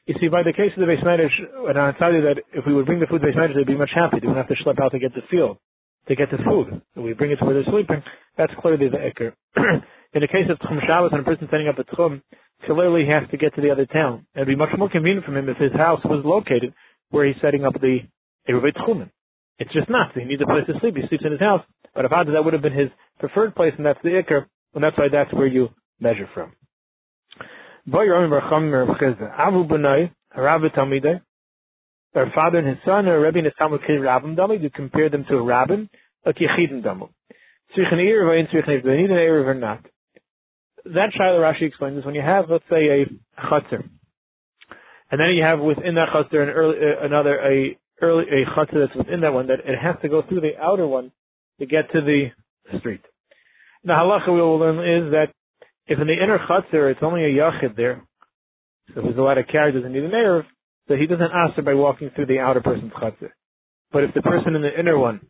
You 0.07 0.15
see, 0.19 0.27
by 0.27 0.43
the 0.43 0.53
case 0.53 0.71
of 0.75 0.79
the 0.79 0.85
base 0.85 1.03
manage, 1.03 1.31
and 1.67 1.77
I 1.77 1.91
tell 1.93 2.13
you 2.13 2.21
that 2.21 2.37
if 2.53 2.65
we 2.65 2.73
would 2.73 2.85
bring 2.85 2.99
the 2.99 3.07
food 3.07 3.21
to 3.21 3.27
base 3.27 3.35
manage, 3.35 3.55
they'd 3.55 3.65
be 3.65 3.75
much 3.77 3.91
happier. 3.93 4.19
They 4.19 4.27
wouldn't 4.27 4.47
have 4.47 4.57
to 4.57 4.63
schlep 4.63 4.79
out 4.81 4.91
to 4.91 4.99
get 4.99 5.13
the 5.13 5.21
field, 5.29 5.57
to 6.07 6.15
get 6.15 6.29
the 6.31 6.37
food. 6.37 6.81
We 6.95 7.13
bring 7.13 7.31
it 7.31 7.37
to 7.37 7.45
where 7.45 7.55
they're 7.55 7.71
sleeping, 7.71 8.03
that's 8.37 8.53
clearly 8.61 8.89
the 8.89 8.97
eker. 8.97 9.33
in 10.13 10.21
the 10.21 10.27
case 10.27 10.47
of 10.49 10.59
Tchum 10.59 10.79
Shabbos, 10.85 11.11
when 11.11 11.21
a 11.21 11.23
person 11.23 11.47
setting 11.51 11.67
up 11.67 11.79
a 11.79 11.83
Tchum, 11.83 12.21
clearly 12.65 13.03
he 13.05 13.11
has 13.11 13.29
to 13.31 13.37
get 13.37 13.55
to 13.55 13.61
the 13.61 13.71
other 13.71 13.85
town. 13.85 14.25
It'd 14.35 14.47
be 14.47 14.55
much 14.55 14.69
more 14.77 14.89
convenient 14.89 15.25
for 15.25 15.37
him 15.37 15.49
if 15.49 15.57
his 15.57 15.73
house 15.73 16.01
was 16.05 16.23
located 16.25 16.73
where 17.09 17.25
he's 17.25 17.35
setting 17.41 17.65
up 17.65 17.73
the 17.73 17.99
Eruvei 18.49 18.73
Tchumen. 18.75 19.09
It's 19.59 19.73
just 19.73 19.89
not. 19.89 20.13
He 20.15 20.23
needs 20.23 20.41
a 20.41 20.45
place 20.45 20.65
to 20.67 20.79
sleep. 20.79 20.95
He 20.95 21.07
sleeps 21.07 21.23
in 21.25 21.31
his 21.31 21.39
house. 21.39 21.61
But 21.93 22.05
if 22.05 22.11
that 22.33 22.43
would 22.43 22.53
have 22.53 22.61
been 22.61 22.73
his 22.73 22.89
preferred 23.19 23.53
place, 23.53 23.73
and 23.77 23.85
that's 23.85 23.99
the 24.01 24.09
Iker, 24.09 24.45
and 24.73 24.83
that's 24.83 24.97
why 24.97 25.07
that's 25.11 25.31
where 25.33 25.47
you 25.47 25.69
measure 25.99 26.29
from. 26.33 26.53
Their 32.13 32.31
father 32.35 32.57
and 32.59 32.67
his 32.67 32.77
son, 32.85 33.07
or 33.07 33.21
Rebbe 33.21 33.37
and 33.39 33.45
his 33.45 33.53
would 33.59 33.81
Dami, 34.35 34.61
to 34.61 34.69
compare 34.69 35.09
them 35.09 35.25
to 35.29 35.35
a 35.35 35.43
Rabbin, 35.43 35.89
like 36.25 36.37
Yechidim 36.37 36.83
Dami. 36.83 37.09
Need 37.77 37.85
an 37.85 39.17
Erev 39.17 39.45
or 39.45 39.53
not. 39.53 39.85
That 40.85 41.11
Shaila 41.17 41.39
Rashi 41.39 41.63
explains 41.63 41.99
is 41.99 42.05
when 42.05 42.15
you 42.15 42.21
have, 42.21 42.49
let's 42.49 42.63
say, 42.69 42.87
a 42.87 43.05
Chatzar, 43.39 43.87
and 45.11 45.19
then 45.19 45.29
you 45.29 45.43
have 45.43 45.59
within 45.59 45.95
that 45.95 46.09
Chatzar 46.13 46.43
an 46.43 46.49
early, 46.49 46.75
uh, 46.77 47.05
another, 47.05 47.39
a 47.39 47.77
early, 48.01 48.23
a 48.23 48.49
Chatzar 48.57 48.87
that's 48.87 48.97
within 48.97 49.21
that 49.21 49.33
one, 49.33 49.47
that 49.47 49.59
it 49.59 49.77
has 49.79 49.95
to 50.01 50.09
go 50.09 50.23
through 50.27 50.41
the 50.41 50.57
outer 50.59 50.87
one 50.87 51.11
to 51.59 51.65
get 51.65 51.91
to 51.93 52.01
the 52.01 52.31
street. 52.79 53.01
The 53.83 53.93
halacha 53.93 54.27
we 54.27 54.41
will 54.41 54.59
learn 54.59 54.79
is 54.79 55.11
that 55.11 55.27
if 55.87 55.99
in 55.99 56.07
the 56.07 56.13
inner 56.13 56.39
chutzner 56.39 56.91
it's 56.91 57.01
only 57.01 57.23
a 57.23 57.29
yachid 57.29 57.75
there, 57.75 58.03
so 58.93 59.01
there's 59.01 59.17
a 59.17 59.21
lot 59.21 59.37
of 59.37 59.47
carry 59.47 59.71
doesn't 59.71 59.91
need 59.91 60.03
an 60.03 60.11
erev, 60.11 60.43
so 60.87 60.95
he 60.95 61.07
doesn't 61.07 61.31
answer 61.31 61.61
by 61.61 61.73
walking 61.73 62.11
through 62.15 62.27
the 62.27 62.39
outer 62.39 62.61
person's 62.61 62.91
chutzner. 62.93 63.31
But 63.91 64.03
if 64.03 64.13
the 64.13 64.21
person 64.21 64.55
in 64.55 64.61
the 64.61 64.79
inner 64.79 64.97
one, 64.97 65.21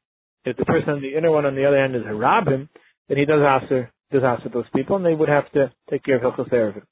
if 0.45 0.57
the 0.57 0.65
person 0.65 0.95
in 0.95 1.01
the 1.01 1.17
inner 1.17 1.31
one 1.31 1.45
on 1.45 1.55
the 1.55 1.65
other 1.65 1.77
end 1.77 1.95
is 1.95 2.03
a 2.07 2.13
rabbin, 2.13 2.69
then 3.07 3.17
he 3.17 3.25
does 3.25 3.41
answer 3.41 3.91
does 4.11 4.23
answer 4.23 4.49
those 4.49 4.65
people, 4.75 4.97
and 4.97 5.05
they 5.05 5.13
would 5.13 5.29
have 5.29 5.49
to 5.53 5.71
take 5.89 6.03
care 6.03 6.17
of 6.17 6.21
hilchos 6.21 6.51
erevim. 6.51 6.83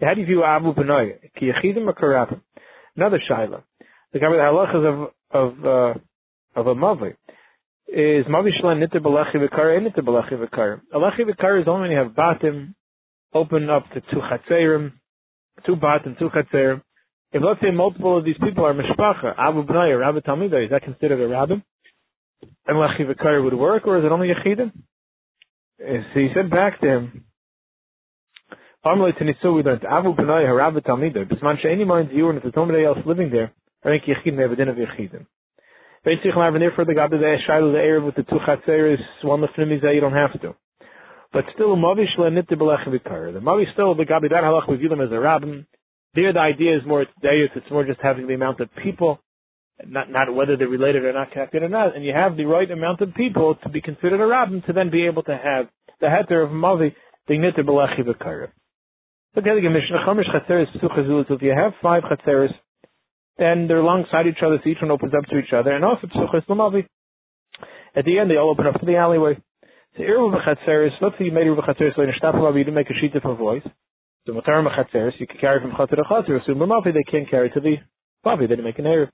How 0.00 0.14
do 0.14 0.20
you 0.20 0.26
view 0.26 0.44
Abu 0.44 0.74
Benoy? 0.74 1.18
Ki 1.38 1.50
yechidim 1.50 1.86
or 1.86 1.94
karabim? 1.94 2.40
Another 2.96 3.20
shaila. 3.30 3.62
The 4.12 4.18
government 4.18 4.42
halachas 4.42 4.84
of 4.86 5.10
of 5.30 5.64
uh, 5.64 6.60
of 6.60 6.66
a 6.66 6.74
mavi 6.74 7.14
is 7.88 8.24
Mavishlan 8.26 8.82
Nitter 8.82 9.00
Balachi 9.00 9.36
Vikar 9.36 9.76
and 9.76 9.86
Nitter 9.86 10.00
Balachi 10.00 10.32
Vikar. 10.32 10.80
Alachi 10.92 11.20
Vikar 11.20 11.60
is 11.60 11.68
only 11.68 11.82
when 11.82 11.90
you 11.90 11.98
have 11.98 12.12
Batim 12.12 12.74
open 13.34 13.68
up 13.68 13.84
to 13.92 14.00
two 14.00 14.20
Chatzerim, 14.20 14.92
two 15.66 15.76
Batim, 15.76 16.18
two 16.18 16.28
Chatzerim. 16.30 16.82
If 17.32 17.42
let's 17.44 17.60
say 17.60 17.72
multiple 17.72 18.16
of 18.18 18.24
these 18.24 18.36
people 18.42 18.64
are 18.64 18.74
Mishpacha, 18.74 19.34
Abu 19.36 19.64
Bnai 19.64 19.90
or 19.94 20.04
Abu 20.04 20.20
Talmida, 20.20 20.64
is 20.64 20.70
that 20.70 20.82
considered 20.82 21.20
a 21.20 21.28
Rabbin? 21.28 21.62
And 22.66 22.76
Lachi 22.76 23.00
Vikar 23.00 23.42
would 23.42 23.54
work, 23.54 23.86
or 23.86 23.98
is 23.98 24.04
it 24.04 24.12
only 24.12 24.28
Yechidim? 24.28 24.72
So 25.78 26.20
he 26.20 26.28
said 26.34 26.50
back 26.50 26.80
to 26.80 26.86
him, 26.86 27.24
Armalei 28.84 29.16
Tenisu, 29.18 29.54
we 29.54 29.62
learned, 29.62 29.84
Abu 29.84 30.14
Bnai, 30.14 30.44
Harabu 30.44 30.84
Talmida, 30.84 31.24
Bisman 31.24 31.60
She'eni 31.60 31.86
Mind 31.86 32.10
you, 32.12 32.28
and 32.28 32.36
if 32.36 32.42
there's 32.42 32.54
nobody 32.56 32.84
else 32.84 32.98
living 33.06 33.30
there, 33.30 33.52
think 33.82 34.04
Yechidim 34.04 34.40
have 34.40 34.52
a 34.52 34.56
din 34.56 34.68
of 34.68 34.76
Yechidim. 34.76 35.26
Basically, 36.04 36.32
therefore, 36.32 36.84
the 36.84 36.92
Gabi 36.92 37.18
the 37.18 37.36
Shiloh 37.46 37.72
the 37.72 37.78
Erev 37.78 38.04
with 38.04 38.14
the 38.14 38.24
two 38.24 38.36
Chatzeres, 38.46 38.98
one 39.22 39.40
Lefnim 39.40 39.74
is 39.74 39.82
you 39.82 40.00
don't 40.00 40.12
have 40.12 40.38
to. 40.42 40.54
But 41.32 41.44
still, 41.54 41.76
Mavi 41.76 42.04
Shla 42.16 42.30
Nitte 42.30 42.58
Belech 42.58 42.86
Vikar. 42.86 43.32
The 43.32 43.40
Mavi 43.40 43.72
still, 43.72 43.94
the 43.94 44.04
Gabi 44.04 44.28
that 44.28 44.44
halach, 44.44 44.68
we 44.68 44.76
view 44.76 44.90
them 44.90 45.00
as 45.00 45.10
a 45.10 45.18
rabbin. 45.18 45.66
There, 46.14 46.32
the 46.32 46.38
idea 46.38 46.76
is 46.76 46.82
more, 46.86 47.02
it's 47.02 47.10
it's 47.22 47.70
more 47.70 47.84
just 47.84 48.00
having 48.02 48.26
the 48.26 48.34
amount 48.34 48.60
of 48.60 48.68
people, 48.82 49.18
not, 49.84 50.10
not 50.10 50.34
whether 50.34 50.56
they're 50.56 50.68
related 50.68 51.04
or 51.04 51.12
not 51.12 51.32
connected 51.32 51.62
or 51.62 51.68
not, 51.68 51.96
and 51.96 52.04
you 52.04 52.12
have 52.14 52.36
the 52.36 52.44
right 52.44 52.70
amount 52.70 53.00
of 53.00 53.14
people 53.14 53.56
to 53.62 53.68
be 53.68 53.80
considered 53.80 54.20
a 54.20 54.26
rabbin 54.26 54.62
to 54.66 54.72
then 54.72 54.90
be 54.90 55.06
able 55.06 55.22
to 55.24 55.32
have 55.32 55.66
the 56.00 56.06
heter 56.06 56.44
of 56.44 56.50
Mavi, 56.50 56.94
Belech 57.28 57.98
Vikar. 57.98 58.48
Look 59.34 59.46
at 59.46 59.54
the 59.54 59.68
Mishnah 59.68 60.04
Chomish 60.06 60.30
Chatzeres 60.30 60.66
Psuchazul, 60.76 61.26
so 61.26 61.34
if 61.34 61.42
you 61.42 61.54
have 61.56 61.72
five 61.82 62.04
Chatzeres, 62.04 62.52
then 63.36 63.66
they're 63.66 63.80
alongside 63.80 64.26
each 64.28 64.42
other, 64.46 64.60
so 64.62 64.70
each 64.70 64.78
one 64.80 64.92
opens 64.92 65.12
up 65.12 65.28
to 65.28 65.38
each 65.38 65.52
other, 65.52 65.72
and 65.72 65.84
also 65.84 66.06
Psuchas 66.06 66.46
Lamavi. 66.48 66.86
At 67.96 68.04
the 68.04 68.18
end, 68.18 68.30
they 68.30 68.36
all 68.36 68.50
open 68.50 68.66
up 68.66 68.78
to 68.78 68.86
the 68.86 68.96
alleyway. 68.96 69.36
So 69.96 70.02
Irva 70.02 70.40
B'Chatzeres, 70.40 70.90
let's 71.00 71.16
say 71.18 71.24
you 71.24 71.32
made 71.32 71.46
Irva 71.46 71.66
B'Chatzeres, 71.66 71.96
so 71.96 72.02
in 72.02 72.10
a 72.10 72.12
Shtapalav, 72.12 72.56
you 72.56 72.64
didn't 72.64 72.74
make 72.74 72.90
a 72.90 72.94
sheet 73.00 73.14
of 73.16 73.24
a 73.24 73.34
voice. 73.34 73.62
So 74.26 74.32
Matar 74.32 74.64
B'Chatzeres, 74.64 75.18
you 75.18 75.26
can 75.26 75.38
carry 75.38 75.60
from 75.60 75.72
Chatzer 75.72 75.96
to 75.96 76.02
Chatzer, 76.02 76.46
so 76.46 76.52
Lamavi, 76.52 76.94
they 76.94 77.02
can't 77.10 77.28
carry 77.28 77.50
to 77.50 77.60
the 77.60 77.76
Mavi, 78.24 78.40
they 78.40 78.46
didn't 78.46 78.64
make 78.64 78.78
an 78.78 78.86
error. 78.86 79.10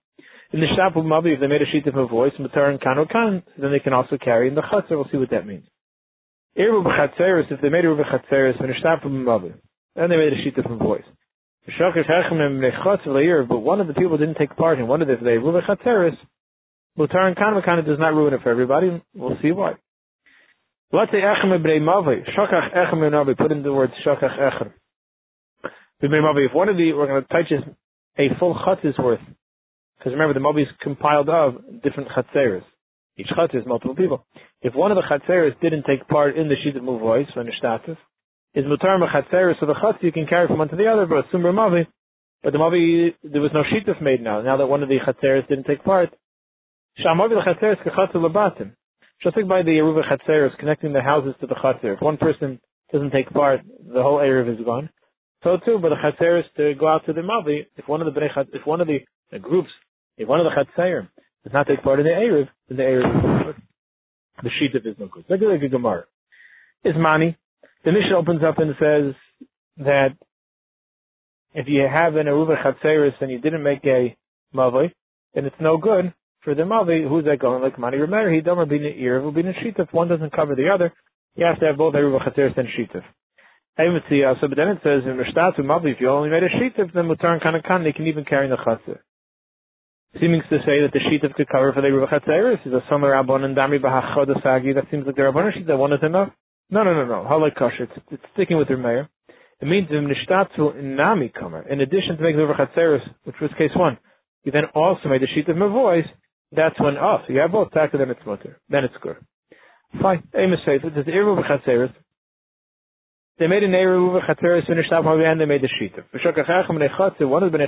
In 0.53 0.61
the 0.61 0.67
Shtapalav 0.67 1.05
Mavi, 1.05 1.35
if 1.35 1.41
they 1.41 1.47
made 1.47 1.63
a 1.63 1.71
sheet 1.71 1.87
of 1.87 1.97
a 1.97 2.07
voice, 2.07 2.33
Matar 2.41 2.71
and 2.71 2.81
Kan 2.81 2.99
or 2.99 3.07
Kan, 3.07 3.43
then 3.57 3.71
they 3.71 3.79
can 3.79 3.93
also 3.93 4.19
carry 4.19 4.49
in 4.49 4.55
the 4.55 4.63
Chatzer, 4.63 4.91
we'll 4.93 5.09
see 5.13 5.17
what 5.17 5.31
that 5.31 5.47
means. 5.47 5.65
Irva 6.59 6.85
B'Chatzeres, 6.85 7.53
if 7.53 7.61
they 7.61 7.69
made 7.69 7.85
Irva 7.85 8.03
B'Chatzeres, 8.05 8.61
in 8.63 8.71
a 8.71 8.75
Shtapalav 8.75 9.05
Mavi, 9.05 9.53
then 9.95 10.09
they 10.11 10.17
made 10.17 10.33
a 10.33 10.43
sheet 10.43 10.59
of 10.59 10.71
a 10.71 10.77
voice. 10.77 11.05
But 11.67 13.59
one 13.59 13.81
of 13.81 13.87
the 13.87 13.95
people 13.95 14.19
didn't 14.19 14.37
take 14.37 14.57
part 14.57 14.79
in 14.81 14.89
one 14.89 15.03
of 15.03 15.09
the 15.09 15.15
Ruva 15.15 15.63
Chatzeris. 15.67 16.17
Mutar 16.99 17.29
and 17.29 17.37
Kanva 17.37 17.87
does 17.87 17.99
not 18.01 18.15
ruin 18.15 18.35
it 18.35 18.43
for 18.43 18.51
everybody. 18.51 19.01
We'll 19.15 19.39
see 19.41 19.53
why. 19.53 19.75
Let's 20.93 21.13
say 21.13 21.19
Echem 21.19 21.53
Ebrei 21.57 21.81
Mavi. 21.81 22.25
Shokach 22.37 22.75
Echem 22.77 22.99
Mavi. 22.99 23.37
Put 23.37 23.53
in 23.53 23.63
the 23.63 23.73
words 23.73 23.93
Shokach 24.05 24.37
Echem. 24.37 24.73
If 26.01 26.55
one 26.55 26.69
of 26.69 26.77
the, 26.77 26.93
we're 26.93 27.07
going 27.07 27.23
to 27.23 27.29
touch 27.29 27.53
a 28.19 28.29
full 28.41 28.55
Chatzis 28.55 28.99
worth. 29.01 29.21
Because 30.01 30.13
remember, 30.13 30.33
the 30.33 30.41
Mavi 30.41 30.63
is 30.63 30.69
compiled 30.81 31.29
of 31.29 31.61
different 31.85 32.09
Chatzeris. 32.09 32.65
Each 33.19 33.29
Chatzer 33.37 33.61
is 33.61 33.67
multiple 33.67 33.95
people. 33.95 34.25
If 34.63 34.75
one 34.75 34.91
of 34.91 34.97
the 34.97 35.03
Chatzeris 35.05 35.61
didn't 35.61 35.85
take 35.85 36.09
part 36.09 36.39
in 36.39 36.49
the 36.49 36.57
sheet 36.65 36.75
of 36.75 36.85
voice, 36.85 37.27
when 37.37 37.47
status, 37.59 37.99
is 38.55 38.65
mutar 38.65 38.99
mechatzeres, 38.99 39.61
so 39.61 39.67
the 39.67 39.75
chatz 39.75 39.99
you 40.03 40.13
can 40.13 40.27
carry 40.27 40.49
from 40.49 40.59
one 40.59 40.69
to 40.69 40.77
the 40.77 40.87
other, 40.87 41.07
but 41.07 41.25
sumber 41.31 41.53
mavi, 41.53 41.87
but 42.43 42.53
the 42.53 42.59
mavi, 42.59 43.15
there 43.23 43.41
was 43.41 43.53
no 43.55 43.63
shituf 43.63 44.03
made 44.03 44.23
now, 44.23 44.41
now 44.41 44.57
that 44.57 44.67
one 44.67 44.83
of 44.83 44.89
the 44.89 44.99
chatzeres 45.07 45.47
didn't 45.49 45.67
take 45.67 45.85
part. 45.85 46.11
Shamavi 46.99 47.31
the 47.31 47.45
chatzeres 47.47 47.87
kachatzer 47.87 48.17
lebatim. 48.17 48.73
Just 49.23 49.37
like 49.37 49.47
by 49.47 49.63
the 49.63 49.71
Yeruva 49.71 50.03
chatzeres 50.03 50.57
connecting 50.59 50.93
the 50.93 51.03
houses 51.03 51.35
to 51.41 51.47
the 51.47 51.55
chatzer. 51.55 51.95
If 51.95 52.01
one 52.01 52.17
person 52.17 52.59
doesn't 52.91 53.11
take 53.11 53.31
part, 53.31 53.61
the 53.87 54.03
whole 54.03 54.19
Erev 54.19 54.59
is 54.59 54.65
gone. 54.65 54.89
So 55.45 55.59
too, 55.65 55.79
but 55.81 55.91
the 55.91 55.97
chatzeres 55.97 56.45
to 56.57 56.75
go 56.79 56.89
out 56.89 57.07
to 57.07 57.13
the 57.13 57.21
mavi, 57.21 57.67
if 57.77 57.87
one 57.87 58.03
of 58.03 58.13
the 58.13 58.21
if 58.53 58.67
one 58.67 58.81
of 58.81 58.89
the, 58.89 58.99
the 59.31 59.39
groups, 59.39 59.71
if 60.21 60.29
one 60.29 60.39
of 60.39 60.47
the 60.47 60.51
chatzerim 60.51 61.09
does 61.43 61.53
not 61.53 61.67
take 61.67 61.83
part 61.83 61.99
in 61.99 62.07
the 62.07 62.13
Erev, 62.13 62.49
then 62.69 62.77
the 62.77 62.83
Erev 62.83 63.09
is 63.09 63.45
good. 63.45 63.63
The 64.43 64.51
shituf 64.51 64.87
is 64.87 64.97
no 64.99 65.09
good. 65.09 65.25
Look 65.29 65.41
at 65.43 65.61
the 65.61 65.69
Gemara. 65.69 66.05
Is 66.85 66.95
money 66.97 67.37
the 67.85 67.93
mission 67.93 68.13
opens 68.17 68.43
up 68.47 68.59
and 68.59 68.75
says 68.79 69.15
that 69.79 70.11
if 71.55 71.67
you 71.67 71.87
have 71.91 72.17
an 72.17 72.27
Aruva 72.27 72.63
Chatzeris 72.63 73.21
and 73.21 73.31
you 73.31 73.41
didn't 73.41 73.63
make 73.63 73.85
a 73.85 74.17
Mavi, 74.55 74.93
then 75.35 75.47
it's 75.47 75.57
no 75.61 75.79
good 75.79 76.13
for 76.45 76.55
the 76.55 76.63
Mavi. 76.63 77.09
Who's 77.09 77.25
that 77.25 77.39
going? 77.39 77.63
Like 77.63 77.79
Mani 77.79 77.97
Remer, 77.97 78.35
he 78.35 78.41
don't 78.41 78.69
be 78.69 78.77
ear, 78.77 79.21
will 79.21 79.33
be 79.33 79.43
Shituf. 79.43 79.93
One 79.93 80.09
doesn't 80.09 80.33
cover 80.33 80.55
the 80.55 80.69
other. 80.73 80.93
You 81.37 81.47
have 81.47 81.59
to 81.61 81.67
have 81.67 81.79
both 81.79 81.95
Aruva 81.95 82.29
Chatzeris 82.29 82.59
and 82.59 82.69
Shituf. 82.69 83.05
Uh, 83.79 84.35
so, 84.41 84.49
but 84.49 84.57
then 84.57 84.69
it 84.69 84.79
says 84.83 85.03
in 85.07 85.17
Mishtatu 85.17 85.61
Mavi, 85.61 85.95
if 85.95 86.01
you 86.01 86.11
only 86.11 86.29
made 86.29 86.43
a 86.43 86.49
Shituf, 86.49 86.93
then 86.93 87.05
Mutar 87.05 87.33
and 87.33 87.41
Kanakan, 87.41 87.83
they 87.83 87.93
can 87.93 88.07
even 88.07 88.25
carry 88.25 88.49
the 88.49 88.57
Chatzer. 88.57 88.99
Seeming 90.19 90.43
to 90.51 90.59
say 90.67 90.83
that 90.83 90.91
the 90.93 90.99
Shituf 90.99 91.35
could 91.35 91.49
cover 91.49 91.73
for 91.73 91.83
the 91.83 91.89
Aruva 91.89 92.11
Chatzeris 92.11 92.67
is 92.67 92.73
a 92.73 92.83
Summer 92.91 93.13
Rabban 93.13 93.45
and 93.45 93.57
Dami 93.57 93.79
Bahachod 93.81 94.43
Sagi. 94.43 94.73
That 94.73 94.85
seems 94.91 95.07
like 95.07 95.15
the 95.15 95.23
Rabban 95.23 95.53
Shituf, 95.53 95.79
one 95.79 95.93
is 95.93 96.01
enough. 96.03 96.31
No, 96.69 96.83
no, 96.83 96.95
no, 96.95 97.05
no. 97.05 97.29
Halak 97.29 97.57
kosher. 97.57 97.85
It's, 97.85 97.93
it's 98.11 98.23
sticking 98.35 98.57
with 98.57 98.69
mayor. 98.71 99.09
It 99.61 99.67
means 99.69 99.89
in 99.91 100.09
nishtatzu 100.09 100.83
nami 100.83 101.29
kamer. 101.29 101.71
In 101.71 101.81
addition 101.81 102.17
to 102.17 102.23
making 102.23 102.39
the 102.39 102.53
chatzeres, 102.55 103.03
which 103.25 103.37
was 103.41 103.51
case 103.59 103.71
one, 103.77 103.99
you 104.45 104.53
then 104.53 104.65
also 104.75 105.09
made 105.09 105.23
the 105.23 105.29
sheet 105.35 105.49
of 105.49 105.57
my 105.57 105.69
voice. 105.69 106.07
That's 106.53 106.79
when 106.81 106.97
oh, 106.97 107.19
so 107.27 107.33
you 107.33 107.41
have 107.41 107.53
both 107.53 107.71
taka, 107.73 107.99
then 107.99 108.11
it's 108.11 108.21
mutter, 108.27 108.59
then 108.69 108.85
it's 108.85 108.95
good. 109.03 109.17
Fine. 110.01 110.25
Amos 110.35 110.61
says 110.65 110.81
it. 110.83 110.95
There's 110.95 111.07
iru 111.07 111.41
v'chatzeres. 111.41 111.93
They 113.39 113.47
made 113.47 113.63
an 113.63 113.73
iru 113.73 114.21
v'chatzeres 114.21 114.67
finished 114.67 114.93
up 114.93 115.05
and 115.07 115.41
they 115.41 115.45
made 115.45 115.63
the 115.63 115.69
sheet 115.79 115.97
of. 115.99 116.05
V'shakachachem 116.13 116.71
b'nei. 116.71 117.29
One 117.29 117.43
of 117.43 117.53
the 117.53 117.59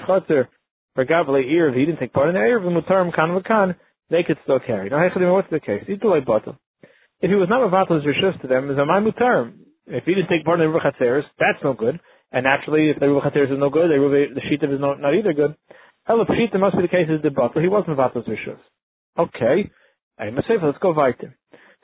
b'nei 0.96 1.06
chatzer 1.06 1.24
for 1.24 1.34
gavle 1.34 1.44
ear 1.44 1.68
if 1.68 1.74
he 1.74 1.84
didn't 1.86 2.00
take 2.00 2.12
part 2.12 2.28
in 2.28 2.34
the 2.34 2.40
ear 2.40 2.60
v'mutarim 2.60 3.14
kan 3.14 3.30
v'kan. 3.30 3.74
They 4.12 4.24
could 4.24 4.36
still 4.44 4.60
carry. 4.60 4.90
Now, 4.90 5.00
what's 5.32 5.48
the 5.50 5.58
case? 5.58 5.84
If 5.88 7.30
he 7.30 7.34
was 7.34 7.48
not 7.48 7.64
Mavatal 7.64 8.04
Rishus 8.04 8.40
to 8.42 8.46
them, 8.46 8.70
is 8.70 8.76
a 8.76 8.82
Mutar. 8.82 9.52
If 9.86 10.04
he 10.04 10.14
didn't 10.14 10.28
take 10.28 10.44
part 10.44 10.60
in 10.60 10.70
the 10.70 10.78
Ruach 10.78 11.22
that's 11.38 11.64
no 11.64 11.72
good. 11.72 11.98
And 12.30 12.44
naturally, 12.44 12.90
if 12.90 13.00
the 13.00 13.06
Ruach 13.06 13.34
is 13.34 13.58
no 13.58 13.70
good, 13.70 13.88
the, 13.88 14.26
the 14.34 14.40
Shita 14.42 14.74
is 14.74 14.80
not, 14.80 15.00
not 15.00 15.14
either 15.14 15.32
good. 15.32 15.56
Hell, 16.04 16.18
the 16.18 16.58
must 16.58 16.76
be 16.76 16.82
the 16.82 16.88
case 16.88 17.08
is 17.08 17.22
the 17.22 17.30
Batal. 17.30 17.62
He 17.62 17.68
was 17.68 17.84
Mavatal 17.88 18.28
Rishus. 18.28 18.58
Okay. 19.18 19.70
I'm 20.18 20.36
a 20.36 20.42
let's 20.62 20.78
go 20.78 20.92
weiter. 20.92 21.38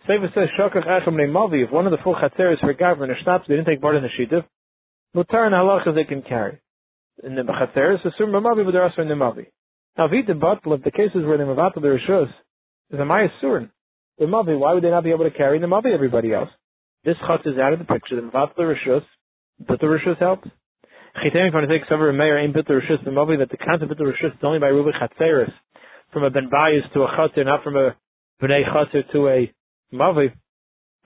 Sefer 0.06 0.28
says, 0.34 0.48
Shokach 0.58 0.86
Echem 0.86 1.14
Mavi, 1.14 1.64
if 1.64 1.72
one 1.72 1.86
of 1.86 1.92
the 1.92 1.98
full 2.04 2.14
Chatzeres 2.14 2.60
for 2.60 2.74
Gavrin 2.74 3.08
or 3.08 3.16
stops, 3.22 3.46
they 3.48 3.56
didn't 3.56 3.68
take 3.68 3.80
part 3.80 3.96
in 3.96 4.02
the 4.02 4.08
Shita, 4.08 4.44
Mutar 5.16 5.46
and 5.46 5.54
Halachas 5.54 5.94
they 5.94 6.04
can 6.04 6.20
carry. 6.22 6.60
In 7.24 7.34
the 7.34 7.42
Chatzeres, 7.42 8.04
assume 8.04 8.30
Mavi, 8.30 8.64
but 8.64 8.72
they're 8.72 8.84
also 8.84 9.02
in 9.02 9.08
the 9.08 9.14
Mavi. 9.14 9.46
Now, 9.96 10.08
Vita 10.08 10.34
Batal, 10.34 10.76
if 10.76 10.84
the 10.84 10.90
cases 10.90 11.24
where 11.24 11.38
they 11.38 11.44
Mavatal 11.44 11.82
the 11.82 11.98
Rishus, 11.98 12.28
is 12.90 13.00
a 13.00 13.04
Maya 13.04 13.28
Surin 13.42 13.70
the 14.18 14.26
Mavi, 14.26 14.58
why 14.58 14.74
would 14.74 14.82
they 14.82 14.90
not 14.90 15.04
be 15.04 15.10
able 15.10 15.24
to 15.24 15.30
carry 15.30 15.58
the 15.58 15.66
Mavi 15.66 15.94
everybody 15.94 16.32
else? 16.32 16.50
This 17.04 17.16
Chutz 17.28 17.46
is 17.46 17.58
out 17.58 17.72
of 17.72 17.78
the 17.78 17.84
picture. 17.84 18.16
The 18.16 18.22
Mavat 18.22 18.56
the 18.56 18.62
Rishus, 18.62 19.02
but 19.66 19.80
the 19.80 19.86
Rishus 19.86 20.18
helps. 20.18 20.48
Chitemi 21.24 21.50
from 21.50 21.66
the 21.66 21.72
take 21.72 21.90
over 21.90 22.12
Meir 22.12 22.38
ain't 22.38 22.54
bit 22.54 22.66
the 22.66 22.74
Rishus 22.74 23.04
the 23.04 23.10
Mavi 23.10 23.38
that 23.38 23.50
the 23.50 23.56
concept 23.56 23.90
of 23.90 23.98
the 23.98 24.04
Rishus 24.04 24.34
is 24.34 24.42
only 24.42 24.58
by 24.58 24.66
Ruben 24.66 24.92
Chatzeris 24.92 25.52
from 26.12 26.24
a 26.24 26.30
Ben 26.30 26.50
Bayis 26.52 26.92
to 26.92 27.02
a 27.02 27.08
Chatzer, 27.08 27.44
not 27.44 27.62
from 27.62 27.76
a 27.76 27.96
Bnei 28.42 28.62
Chatzer 28.68 29.10
to 29.12 29.28
a 29.28 29.52
Mavi. 29.92 30.32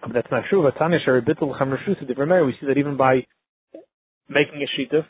But 0.00 0.14
that's 0.14 0.28
not 0.30 0.44
true. 0.48 0.62
But 0.62 0.80
Tanish 0.80 1.06
or 1.06 1.20
Bittul 1.20 1.58
Rishus 1.58 2.06
different 2.06 2.30
Meir. 2.30 2.44
We 2.44 2.54
see 2.60 2.66
that 2.66 2.78
even 2.78 2.96
by 2.96 3.26
making 4.28 4.62
a 4.62 4.80
Shituf, 4.80 5.04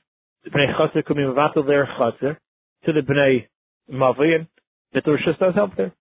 the 0.44 0.50
Bnei 0.50 0.75
Chatzir 0.76 1.04
could 1.04 1.16
be 1.16 1.22
Mavatal 1.22 1.66
their 1.66 1.87
Chatzir 1.87 2.37
to 2.87 2.92
the 2.92 3.00
Bnei 3.00 3.46
Mavi, 3.92 4.46
that 4.94 5.04
the 5.04 5.11
Rishus 5.11 5.38
does 5.38 5.54
help 5.54 5.76
there. 5.76 5.92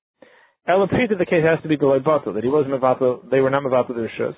Ela 0.67 0.88
Pshita, 0.88 1.17
the 1.17 1.25
case 1.25 1.43
has 1.43 1.62
to 1.63 1.67
be 1.67 1.77
Galoi 1.77 2.03
Batal, 2.03 2.33
that 2.36 2.43
he 2.43 2.50
was 2.50 2.65
Mavatal, 2.67 3.29
they 3.29 3.39
were 3.39 3.50
not 3.50 3.63
Mavatal 3.63 3.89
the 3.89 4.07
Rishus. 4.07 4.36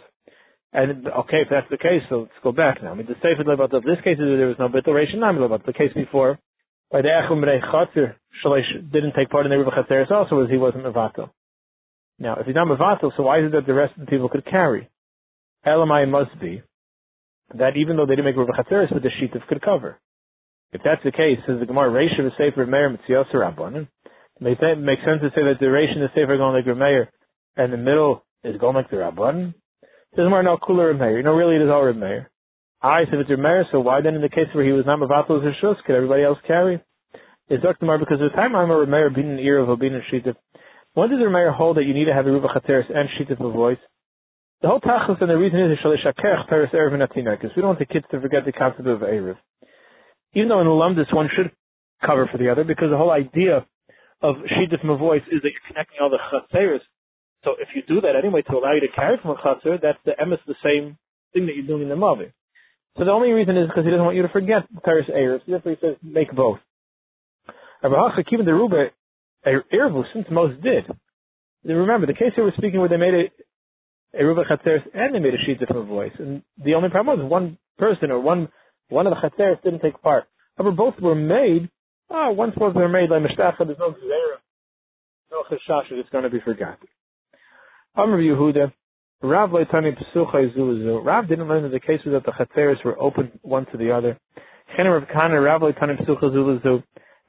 And 0.74 1.07
okay, 1.07 1.41
if 1.41 1.50
that's 1.51 1.69
the 1.69 1.77
case, 1.77 2.01
so 2.10 2.22
let's 2.22 2.43
go 2.43 2.51
back 2.51 2.81
now. 2.81 2.91
I 2.91 2.95
mean, 2.95 3.05
the 3.05 3.15
Sefer 3.22 3.43
Levatel, 3.43 3.83
this 3.83 4.01
case 4.03 4.17
is 4.17 4.25
there 4.25 4.48
was 4.48 4.57
no 4.57 4.69
Bitoration, 4.69 5.19
not 5.19 5.36
Levatel. 5.36 5.65
The 5.67 5.74
case 5.74 5.93
before, 5.93 6.39
by 6.91 7.01
the 7.01 7.10
Echum 7.10 7.43
Bnei 7.43 7.62
Chatzir, 7.62 8.15
Shalish 8.43 8.91
didn't 8.91 9.13
take 9.13 9.29
part 9.29 9.45
in 9.45 9.51
the 9.51 9.57
Riva 9.57 9.69
Chatzeres 9.69 10.10
also 10.10 10.36
was 10.36 10.50
he 10.50 10.57
wasn't 10.57 10.83
Mavatal. 10.83 11.29
Now, 12.17 12.38
if 12.39 12.48
he's 12.48 12.55
not 12.55 12.67
Mavatal, 12.67 13.12
so 13.15 13.24
why 13.24 13.39
is 13.39 13.45
it 13.48 13.51
that 13.51 13.67
the 13.67 13.74
rest 13.74 13.93
of 13.93 14.05
the 14.05 14.10
people 14.10 14.29
could 14.29 14.45
carry? 14.45 14.89
Elamai 15.65 16.10
must 16.10 16.39
be 16.41 16.63
that 17.57 17.77
even 17.77 17.97
though 17.97 18.05
they 18.05 18.15
didn't 18.15 18.25
make 18.25 18.38
Riva 18.38 18.53
Chatzeres, 18.53 18.91
but 18.91 19.03
the 19.03 19.09
Shittif 19.09 19.45
could 19.47 19.62
cover. 19.62 20.00
If 20.71 20.81
that's 20.83 21.03
the 21.03 21.12
case, 21.12 21.38
says 21.45 21.59
the 21.59 21.65
Gemara, 21.65 21.91
Reisha 21.91 22.25
of 22.25 22.31
Sefer 22.38 22.65
Meir 22.65 22.89
Mitzios 22.89 23.31
Rabbanim, 23.31 23.88
makes 24.39 24.59
sense 25.05 25.21
to 25.21 25.29
say 25.35 25.43
that 25.43 25.57
the 25.59 25.67
Reish 25.67 25.91
and 25.91 26.01
the 26.01 26.09
Sefer 26.15 26.33
are 26.33 26.38
going 26.38 26.55
like 26.55 26.77
Meir, 26.77 27.12
and 27.55 27.71
the 27.71 27.77
middle 27.77 28.25
is 28.43 28.57
going 28.57 28.75
like 28.75 28.89
the 28.89 28.97
Rabbanim. 28.97 29.53
Says 30.15 30.25
Gemara, 30.25 30.43
no, 30.43 30.57
cooler 30.57 30.93
Meir. 30.93 31.17
You 31.17 31.23
know, 31.23 31.33
really 31.33 31.55
it 31.57 31.62
is 31.62 31.69
all 31.69 31.91
Meir. 31.93 32.31
I 32.81 33.05
said 33.05 33.19
it's 33.19 33.29
Meir, 33.29 33.65
so 33.71 33.79
why 33.79 34.01
then 34.01 34.15
in 34.15 34.21
the 34.21 34.29
case 34.29 34.47
where 34.53 34.65
he 34.65 34.71
was 34.71 34.85
not 34.85 35.00
Mavatal 35.00 35.41
Zishus, 35.41 35.75
could 35.85 35.95
everybody 35.95 36.23
else 36.23 36.39
carry? 36.47 36.81
It's 37.50 37.62
Dr. 37.62 37.85
Mar 37.85 38.00
because 38.00 38.19
the 38.19 38.29
time 38.35 38.55
I'm 38.55 38.71
a 38.71 38.88
Meir 38.88 39.09
being 39.09 39.31
an 39.31 39.39
ear 39.39 39.59
of 39.59 39.69
Obin 39.69 39.93
and 39.93 40.03
Shittif, 40.12 40.35
when 40.93 41.09
does 41.09 41.19
the 41.19 41.29
Meir 41.29 41.51
hold 41.51 41.77
that 41.77 41.83
you 41.85 41.93
need 41.93 42.05
to 42.05 42.13
have 42.13 42.25
a 42.25 42.31
Ruba 42.31 42.47
Chateris 42.53 42.88
and 42.89 43.09
Shittif 43.09 43.45
of 43.45 43.53
voice? 43.53 43.77
The 44.63 44.70
whole 44.70 44.79
tachlis 44.79 45.20
and 45.20 45.29
the 45.29 45.36
reason 45.36 45.60
is 45.60 45.77
Shalishakech 45.84 46.48
Paris 46.48 46.70
Erev 46.74 46.96
because 46.96 47.51
we 47.53 47.62
don't 47.62 47.75
want 47.75 47.79
the 47.79 47.86
kids 47.86 48.05
to 48.12 48.22
forget 48.22 48.46
the 48.46 48.53
concept 48.53 48.88
of 48.88 49.01
Erev. 49.01 49.36
Even 50.34 50.48
though 50.48 50.62
in 50.62 50.67
the 50.67 50.72
Lumdis 50.72 51.13
one 51.13 51.27
should 51.36 51.51
cover 52.00 52.29
for 52.32 52.38
the 52.38 52.50
other, 52.50 52.63
because 52.63 52.88
the 52.89 52.96
whole 52.96 53.12
idea 53.12 53.67
of 54.22 54.36
Shittif 54.55 54.79
voice 54.98 55.22
is 55.27 55.41
that 55.43 55.51
you're 55.51 55.67
connecting 55.67 55.98
all 56.00 56.10
the 56.10 56.17
Chateris. 56.32 56.79
So 57.43 57.60
if 57.60 57.75
you 57.75 57.84
do 57.86 58.00
that 58.08 58.15
anyway 58.15 58.41
to 58.43 58.55
allow 58.55 58.72
you 58.72 58.79
to 58.79 58.88
carry 58.96 59.17
from 59.22 59.32
a 59.32 59.38
Chater, 59.43 59.79
that's 59.84 60.00
the 60.05 60.13
emes 60.15 60.39
the 60.48 60.55
same 60.63 60.98
thing 61.34 61.46
that 61.48 61.58
you're 61.58 61.67
doing 61.67 61.84
in 61.84 61.89
the 61.89 62.00
Mavi. 62.00 62.32
So 62.98 63.03
the 63.03 63.12
only 63.12 63.32
reason 63.32 63.58
is 63.58 63.67
because 63.67 63.84
he 63.84 63.91
doesn't 63.91 64.05
want 64.05 64.15
you 64.15 64.24
to 64.24 64.29
forget 64.29 64.63
Paris 64.82 65.08
Erev. 65.12 65.41
Therefore 65.46 65.75
he 65.75 65.77
says 65.82 65.98
make 66.01 66.34
both. 66.34 66.60
Rabbi 67.84 68.15
Hakim 68.15 68.46
the 68.46 68.53
Ruba 68.53 68.96
er, 69.46 69.65
Irvu, 69.74 70.03
since 70.13 70.25
most 70.32 70.63
did. 70.63 70.86
Remember, 71.65 72.08
the 72.08 72.13
case 72.13 72.32
here 72.36 72.46
was 72.46 72.53
speaking 72.55 72.79
where 72.79 72.88
they 72.88 72.96
made 72.96 73.13
a, 73.13 73.24
a 74.17 74.24
Ruba 74.24 74.43
Chatzeres 74.46 74.84
and 74.93 75.13
they 75.13 75.20
made 75.20 75.34
a 75.34 75.43
sheet 75.46 75.60
different 75.60 75.88
voice. 75.88 76.12
And 76.20 76.43
the 76.63 76.75
only 76.75 76.89
problem 76.89 77.20
was 77.20 77.29
one 77.29 77.58
person 77.77 78.12
or 78.12 78.20
one 78.20 78.50
one 78.89 79.08
of 79.08 79.13
the 79.13 79.27
Chatzeres 79.27 79.62
didn't 79.63 79.82
take 79.82 80.01
part. 80.01 80.25
However, 80.58 80.75
both 80.75 80.96
were 81.01 81.15
made. 81.15 81.70
Ah, 82.12 82.27
oh, 82.27 82.34
once 82.34 82.53
both 82.55 82.75
were 82.75 82.89
made, 82.89 83.10
like 83.10 83.24
Mishtacha, 83.24 83.65
there's 83.65 83.79
no 83.79 83.91
Zera, 83.91 84.38
no 85.32 85.43
Chashash, 85.50 85.91
it's 85.91 86.10
going 86.10 86.25
to 86.25 86.29
be 86.29 86.41
forgotten. 86.41 86.88
Amr 87.96 88.20
Yehuda, 88.20 88.72
Rav 89.24 89.50
Leitani 89.50 89.98
Pesucha 89.98 90.55
Zuluzu. 90.55 91.03
Rav 91.03 91.27
didn't 91.27 91.48
learn 91.48 91.63
that 91.63 91.72
the 91.72 91.79
cases 91.79 92.12
that 92.12 92.24
the 92.24 92.34
Chatzeres 92.34 92.84
were 92.86 93.00
open 93.01 93.32
one 93.41 93.65
to 93.72 93.77
the 93.77 93.91
other. 93.91 94.20
Rav 94.77 95.03
Kana, 95.12 95.41
Rav 95.41 95.62
Leitani 95.62 96.00
Pesucha 96.00 96.24
Zuluzu. 96.24 96.84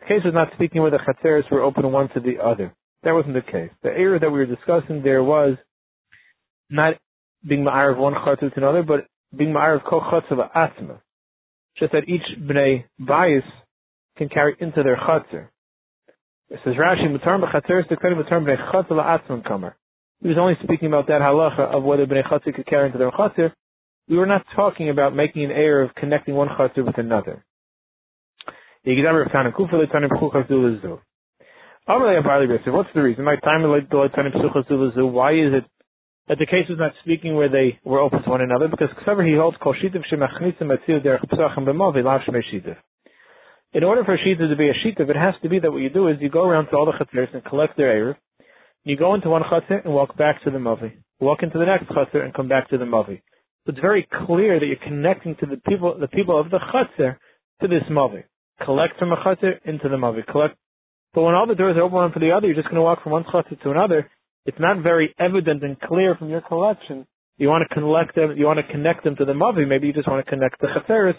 The 0.04 0.14
case 0.16 0.24
was 0.24 0.34
not 0.34 0.48
speaking 0.54 0.82
where 0.82 0.90
the 0.90 0.98
chatzeres 0.98 1.50
were 1.50 1.62
open 1.62 1.90
one 1.90 2.10
to 2.10 2.20
the 2.20 2.36
other. 2.38 2.74
That 3.04 3.12
wasn't 3.12 3.34
the 3.34 3.40
case. 3.40 3.70
The 3.82 3.88
error 3.88 4.18
that 4.18 4.30
we 4.30 4.38
were 4.38 4.46
discussing 4.46 5.02
there 5.02 5.22
was 5.22 5.56
not 6.70 6.94
being 7.46 7.64
ma'ar 7.64 7.92
of 7.92 7.98
one 7.98 8.14
chatzer 8.14 8.52
to 8.52 8.56
another, 8.56 8.82
but 8.82 9.06
being 9.36 9.52
ma'ar 9.52 9.76
of 9.76 9.84
kol 9.84 10.00
chatzer 10.00 10.48
atma. 10.54 11.00
Just 11.78 11.92
that 11.92 12.08
each 12.08 12.38
bnei 12.38 12.84
bias 12.98 13.44
can 14.16 14.28
carry 14.28 14.56
into 14.60 14.82
their 14.82 14.96
chatzer. 14.96 15.48
It 16.50 16.60
says 16.64 16.74
Rashi, 16.74 17.06
mutar 17.06 17.40
b'chatzeres 17.40 17.88
dekari 17.88 18.14
mutar 18.14 18.42
bnei 18.42 18.56
chatzer 18.72 18.92
la'atzman 18.92 19.42
kamer. 19.42 19.74
He 20.20 20.28
was 20.28 20.38
only 20.38 20.54
speaking 20.62 20.88
about 20.88 21.08
that 21.08 21.20
halacha 21.20 21.74
of 21.74 21.82
whether 21.82 22.06
bnei 22.06 22.24
chatzer 22.24 22.54
could 22.54 22.66
carry 22.66 22.86
into 22.86 22.98
their 22.98 23.10
chatzer. 23.10 23.52
We 24.08 24.16
were 24.16 24.26
not 24.26 24.44
talking 24.54 24.90
about 24.90 25.14
making 25.14 25.44
an 25.44 25.50
error 25.50 25.82
of 25.82 25.94
connecting 25.94 26.34
one 26.34 26.48
chatzer 26.48 26.84
with 26.84 26.98
another. 26.98 27.44
What's 28.84 28.92
the 32.94 33.02
reason? 33.02 33.24
My 33.24 33.36
time 33.36 33.62
Why 35.12 35.32
is 35.32 35.52
it 35.54 35.64
that 36.28 36.38
the 36.38 36.46
case 36.46 36.66
is 36.68 36.78
not 36.78 36.92
speaking 37.02 37.34
where 37.34 37.48
they 37.48 37.78
were 37.84 38.00
open 38.00 38.22
to 38.22 38.30
one 38.30 38.40
another? 38.40 38.68
Because 38.68 38.88
he 38.96 39.36
holds 39.36 39.56
In 43.74 43.84
order 43.84 44.04
for 44.04 44.14
a 44.14 44.18
shita 44.18 44.48
to 44.48 44.56
be 44.56 44.68
a 44.68 44.74
shita, 44.74 45.08
it 45.08 45.16
has 45.16 45.34
to 45.42 45.48
be 45.48 45.58
that 45.58 45.70
what 45.70 45.82
you 45.82 45.90
do 45.90 46.08
is 46.08 46.16
you 46.20 46.30
go 46.30 46.44
around 46.44 46.66
to 46.66 46.76
all 46.76 46.86
the 46.86 46.92
chatzers 46.92 47.34
and 47.34 47.44
collect 47.44 47.76
their 47.76 47.92
erev. 47.94 48.16
You 48.84 48.96
go 48.96 49.14
into 49.14 49.30
one 49.30 49.42
chatzir 49.42 49.84
and 49.84 49.92
walk 49.94 50.16
back 50.16 50.42
to 50.44 50.50
the 50.50 50.58
mavi. 50.58 50.92
Walk 51.20 51.42
into 51.42 51.58
the 51.58 51.66
next 51.66 51.88
chatzir 51.88 52.24
and 52.24 52.32
come 52.34 52.48
back 52.48 52.70
to 52.70 52.78
the 52.78 52.84
mavi. 52.84 53.22
So 53.66 53.72
it's 53.72 53.80
very 53.80 54.06
clear 54.26 54.60
that 54.60 54.66
you're 54.66 54.76
connecting 54.76 55.36
to 55.36 55.46
the 55.46 55.56
people, 55.68 55.96
the 55.98 56.08
people 56.08 56.38
of 56.38 56.50
the 56.50 56.58
chatzir 56.58 57.16
to 57.62 57.68
this 57.68 57.82
mavi 57.90 58.24
collect 58.62 58.98
from 58.98 59.12
a 59.12 59.16
chatzir 59.16 59.58
into 59.64 59.88
the 59.88 59.96
mavi. 59.96 60.26
Collect. 60.26 60.56
But 61.12 61.22
when 61.22 61.34
all 61.34 61.46
the 61.46 61.54
doors 61.54 61.76
are 61.76 61.82
open 61.82 61.96
one 61.96 62.12
for 62.12 62.18
the 62.18 62.32
other, 62.32 62.46
you're 62.46 62.56
just 62.56 62.68
going 62.68 62.76
to 62.76 62.82
walk 62.82 63.02
from 63.02 63.12
one 63.12 63.24
chatzir 63.24 63.60
to 63.62 63.70
another. 63.70 64.10
It's 64.46 64.58
not 64.60 64.82
very 64.82 65.14
evident 65.18 65.62
and 65.62 65.80
clear 65.80 66.14
from 66.16 66.28
your 66.28 66.42
collection. 66.42 67.06
You 67.36 67.48
want 67.48 67.64
to 67.68 67.74
collect 67.74 68.14
them. 68.14 68.34
You 68.36 68.46
want 68.46 68.60
to 68.64 68.72
connect 68.72 69.04
them 69.04 69.16
to 69.16 69.24
the 69.24 69.32
mavi. 69.32 69.66
Maybe 69.66 69.86
you 69.86 69.92
just 69.92 70.08
want 70.08 70.24
to 70.24 70.30
connect 70.30 70.60
the 70.60 70.68
chatzeres. 70.68 71.14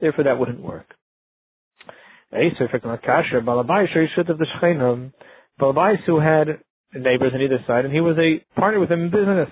Therefore, 0.00 0.24
that 0.24 0.38
wouldn't 0.38 0.60
work. 0.62 0.86
Balabais 5.60 6.04
who 6.06 6.20
had 6.20 6.46
neighbors 6.94 7.32
on 7.34 7.42
either 7.42 7.58
side, 7.66 7.84
and 7.84 7.92
he 7.92 8.00
was 8.00 8.16
a 8.18 8.44
partner 8.58 8.80
with 8.80 8.88
them 8.88 9.02
in 9.04 9.10
business. 9.10 9.48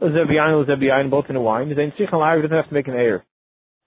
Zebiyan 0.00 0.56
was 0.56 0.68
both 1.10 1.24
in 1.28 1.34
the 1.34 1.40
wine. 1.40 1.68
He 1.68 1.74
doesn't 1.74 2.50
have 2.50 2.68
to 2.68 2.74
make 2.74 2.88
an 2.88 2.94
air. 2.94 3.24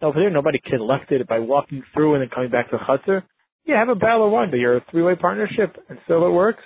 Over 0.01 0.19
there, 0.19 0.29
nobody 0.31 0.59
collected 0.59 1.21
it 1.21 1.27
by 1.27 1.39
walking 1.39 1.83
through 1.93 2.15
and 2.15 2.21
then 2.23 2.29
coming 2.29 2.49
back 2.49 2.71
to 2.71 2.77
the 2.77 2.83
chutzner. 2.83 3.23
You 3.65 3.75
have 3.75 3.89
a 3.89 3.95
barrel 3.95 4.25
of 4.25 4.31
wine, 4.31 4.49
but 4.49 4.57
you're 4.57 4.77
a 4.77 4.85
three-way 4.89 5.15
partnership, 5.15 5.77
and 5.87 5.99
still 6.05 6.25
it 6.25 6.31
works. 6.31 6.63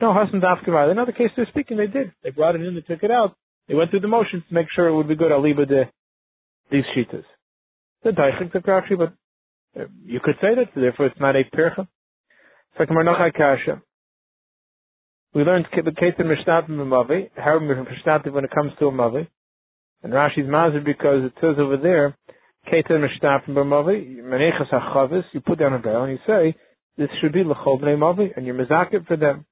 No, 0.00 0.12
Hassan 0.12 0.40
Dafkavar. 0.40 0.90
In 0.90 0.98
other 0.98 1.12
case, 1.12 1.30
they're 1.36 1.46
speaking, 1.46 1.76
they 1.76 1.86
did. 1.86 2.12
They 2.22 2.30
brought 2.30 2.54
it 2.54 2.62
in, 2.62 2.74
they 2.74 2.80
took 2.80 3.02
it 3.02 3.10
out. 3.10 3.36
They 3.68 3.74
went 3.74 3.90
through 3.90 4.00
the 4.00 4.08
motions 4.08 4.42
to 4.48 4.54
make 4.54 4.66
sure 4.74 4.88
it 4.88 4.96
would 4.96 5.08
be 5.08 5.16
good. 5.16 5.32
Aliba 5.32 5.66
de 5.66 5.90
these 6.70 6.84
shitas. 6.96 7.24
The 8.04 8.10
daichik 8.10 8.52
the 8.52 8.70
actually, 8.70 8.96
but 8.96 9.12
uh, 9.80 9.86
you 10.04 10.20
could 10.22 10.36
say 10.40 10.54
that. 10.54 10.66
Therefore, 10.74 11.06
it's 11.06 11.20
not 11.20 11.36
a 11.36 11.42
pircha. 11.44 11.88
It's 12.78 12.90
like 12.90 13.34
kasha. 13.34 13.82
We 15.34 15.42
learned 15.42 15.66
the 15.72 15.90
case 15.92 16.14
of 16.18 16.26
Mishnatim 16.26 16.80
and 16.80 16.92
Mavi, 16.92 17.30
how 17.36 17.58
Mishnatim 17.58 18.32
when 18.32 18.44
it 18.44 18.50
comes 18.54 18.72
to 18.78 18.86
a 18.86 18.92
Mavi. 18.92 19.28
And 20.02 20.12
Rashi's 20.12 20.48
Mazir 20.48 20.82
because 20.84 21.24
it 21.24 21.32
says 21.40 21.56
over 21.58 21.76
there 21.76 22.16
Keter 22.72 22.92
Mishnaf 22.92 23.44
B'Mavi, 23.46 24.18
Menechas 24.18 24.70
HaChavis, 24.72 25.24
you 25.32 25.40
put 25.40 25.58
down 25.58 25.72
a 25.72 25.78
barrel 25.78 26.04
and 26.04 26.12
you 26.12 26.18
say, 26.26 26.56
this 26.98 27.08
should 27.20 27.32
be 27.32 27.44
L'chol 27.44 27.80
B'nei 27.80 27.96
Mavi, 27.96 28.30
and 28.36 28.46
you're 28.46 28.54
Mizakit 28.54 29.06
for 29.06 29.16
them. 29.16 29.46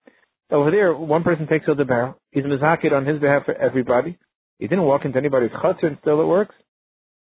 Over 0.54 0.70
there, 0.70 0.94
one 0.94 1.24
person 1.24 1.48
takes 1.48 1.68
out 1.68 1.78
the 1.78 1.84
barrel, 1.84 2.16
he's 2.30 2.44
Mizakit 2.44 2.92
on 2.92 3.04
his 3.04 3.18
behalf 3.18 3.44
for 3.44 3.54
everybody. 3.54 4.16
He 4.60 4.68
didn't 4.68 4.84
walk 4.84 5.04
into 5.04 5.18
anybody's 5.18 5.50
chutzah 5.50 5.82
and 5.82 5.98
still 6.00 6.20
it 6.20 6.26
works. 6.26 6.54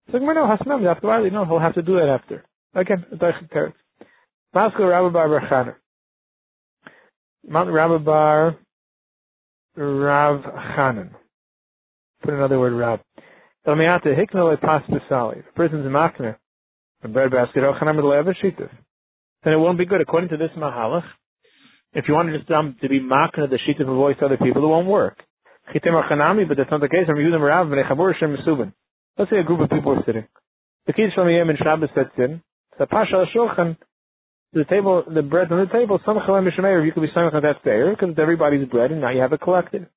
So 0.09 0.19
no, 0.19 0.47
Hasnam, 0.47 0.89
after 0.89 1.29
no, 1.29 1.43
he'll 1.43 1.59
have 1.59 1.75
to 1.75 1.81
do 1.81 1.95
that 1.95 2.07
after. 2.07 2.45
Again, 2.73 3.05
Daichik 3.13 3.51
Teretz. 3.51 3.73
Maskal 4.55 4.89
Rabbi 4.89 5.09
Bar 5.09 5.27
Bar 5.49 5.77
Mount 7.45 7.69
Rabbi 7.69 7.97
Bar 7.97 8.57
Rav 9.75 10.41
Chanan. 10.77 11.09
Put 12.23 12.33
another 12.33 12.57
word, 12.57 12.71
Rab. 12.71 13.01
Elmiata 13.67 14.07
hikno 14.17 14.59
pas 14.61 14.83
besali. 14.89 15.39
If 15.39 15.45
a 15.45 15.53
person's 15.53 15.85
a 15.85 15.89
makner, 15.89 16.37
a 17.03 17.09
bread 17.09 17.31
basket, 17.31 17.63
oh, 17.63 17.73
then 19.43 19.53
it 19.53 19.57
won't 19.57 19.77
be 19.77 19.85
good. 19.85 20.01
According 20.01 20.29
to 20.29 20.37
this 20.37 20.51
mahalach, 20.57 21.03
if 21.93 22.05
you 22.07 22.13
wanted 22.13 22.45
to, 22.45 22.53
um, 22.53 22.75
to 22.81 22.89
be 22.89 22.99
makner, 22.99 23.49
the 23.49 23.59
sheet 23.65 23.81
of 23.81 23.89
a 23.89 23.93
voice 23.93 24.15
to 24.19 24.25
other 24.25 24.37
people, 24.37 24.63
it 24.63 24.67
won't 24.67 24.87
work. 24.87 25.17
But 25.71 25.81
that's 25.83 26.71
not 26.71 26.81
the 26.81 26.89
case. 26.89 27.07
Let's 29.17 29.31
say 29.31 29.37
a 29.37 29.43
group 29.43 29.61
of 29.61 29.69
people 29.69 29.91
are 29.93 30.03
sitting. 30.05 30.25
The 30.87 30.93
kids 30.93 31.13
from 31.13 31.29
Yom 31.29 31.49
and 31.49 31.59
Shabbos 31.59 31.89
sets 31.93 32.09
in. 32.17 32.41
So 32.77 32.85
Pasha 32.85 33.25
Shulchan, 33.35 33.77
the 34.53 34.65
table, 34.65 35.03
the 35.13 35.21
bread 35.21 35.51
on 35.51 35.59
the 35.59 35.71
table, 35.71 35.99
some 36.05 36.17
chalem 36.17 36.47
mishameir, 36.49 36.83
you 36.85 36.91
could 36.91 37.01
be 37.01 37.09
saying 37.13 37.29
that 37.33 37.41
that's 37.43 37.59
there, 37.63 37.91
because 37.91 38.09
it's 38.09 38.19
everybody's 38.19 38.67
bread, 38.67 38.91
and 38.91 39.01
now 39.01 39.09
you 39.11 39.21
have 39.21 39.33
it 39.33 39.41
collected. 39.41 39.87